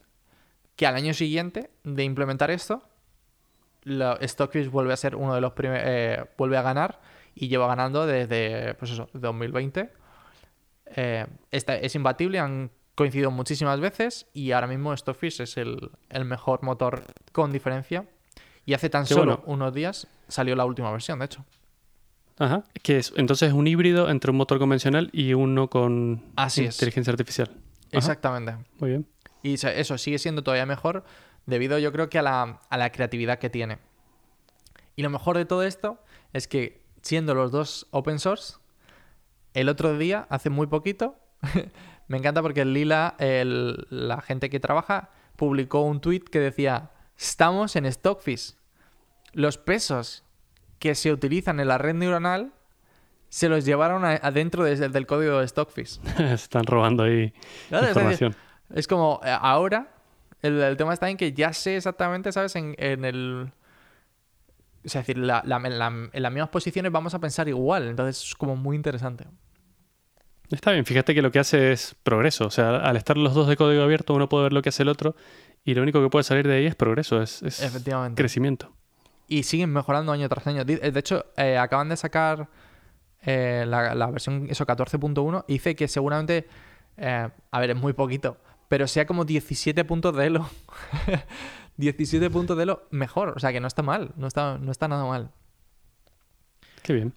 [0.76, 2.82] que al año siguiente de implementar esto,
[4.22, 7.00] Stockfish vuelve a ser uno de los primeros, vuelve a ganar
[7.34, 9.90] y lleva ganando desde, pues eso, 2020.
[10.94, 16.24] Eh, esta- es imbatible, han coincidido muchísimas veces y ahora mismo Stockfish es el, el
[16.24, 18.06] mejor motor con diferencia.
[18.64, 19.42] Y hace tan Qué solo bueno.
[19.46, 21.44] unos días salió la última versión, de hecho.
[22.38, 22.64] Ajá.
[22.82, 26.76] Que es, entonces es un híbrido entre un motor convencional y uno con Así es.
[26.76, 27.48] inteligencia artificial.
[27.50, 27.58] Ajá.
[27.92, 28.56] Exactamente.
[28.78, 29.06] Muy bien.
[29.42, 31.04] Y eso sigue siendo todavía mejor
[31.46, 33.78] debido yo creo que a la, a la creatividad que tiene.
[34.96, 35.98] Y lo mejor de todo esto
[36.32, 38.54] es que siendo los dos open source,
[39.56, 41.16] el otro día, hace muy poquito,
[42.08, 46.90] me encanta porque el Lila, el- la gente que trabaja, publicó un tweet que decía,
[47.18, 48.54] estamos en Stockfish.
[49.32, 50.24] Los pesos
[50.78, 52.52] que se utilizan en la red neuronal
[53.28, 56.00] se los llevaron adentro desde del código de Stockfish.
[56.18, 57.32] Están robando ahí
[57.68, 58.36] Claro, es decir, información.
[58.74, 59.88] es como, eh, ahora,
[60.42, 62.54] el, el tema está en que ya sé exactamente, ¿sabes?
[62.56, 63.52] En, en el...
[64.84, 67.88] Es decir, la- la- en, la- en las mismas posiciones vamos a pensar igual.
[67.88, 69.26] Entonces es como muy interesante.
[70.50, 72.46] Está bien, fíjate que lo que hace es progreso.
[72.46, 74.82] O sea, al estar los dos de código abierto, uno puede ver lo que hace
[74.84, 75.16] el otro
[75.64, 78.20] y lo único que puede salir de ahí es progreso, es, es Efectivamente.
[78.20, 78.72] crecimiento.
[79.28, 80.64] Y siguen mejorando año tras año.
[80.64, 82.48] Di- De hecho, eh, acaban de sacar
[83.22, 86.46] eh, la, la versión eso 14.1, y dice que seguramente,
[86.96, 88.36] eh, a ver, es muy poquito,
[88.68, 90.48] pero sea como 17 puntos de Elo.
[91.76, 94.86] 17 puntos de Elo mejor, o sea que no está mal, no está, no está
[94.86, 95.30] nada mal.
[96.82, 97.12] Qué bien.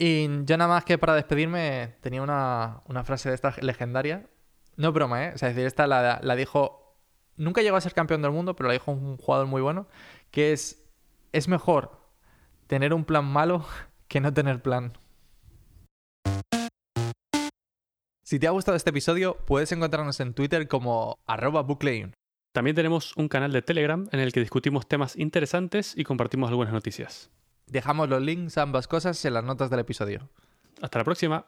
[0.00, 4.28] Y yo nada más que para despedirme tenía una, una frase de esta legendaria.
[4.76, 5.32] No broma, ¿eh?
[5.34, 6.96] O sea, es decir, esta la, la dijo...
[7.36, 9.88] Nunca llegó a ser campeón del mundo, pero la dijo un jugador muy bueno,
[10.30, 10.84] que es...
[11.32, 12.00] Es mejor
[12.68, 13.66] tener un plan malo
[14.08, 14.92] que no tener plan.
[18.24, 21.66] Si te ha gustado este episodio, puedes encontrarnos en Twitter como arroba.
[22.52, 26.72] También tenemos un canal de Telegram en el que discutimos temas interesantes y compartimos algunas
[26.72, 27.30] noticias.
[27.70, 30.28] Dejamos los links a ambas cosas en las notas del episodio.
[30.80, 31.44] Hasta la próxima.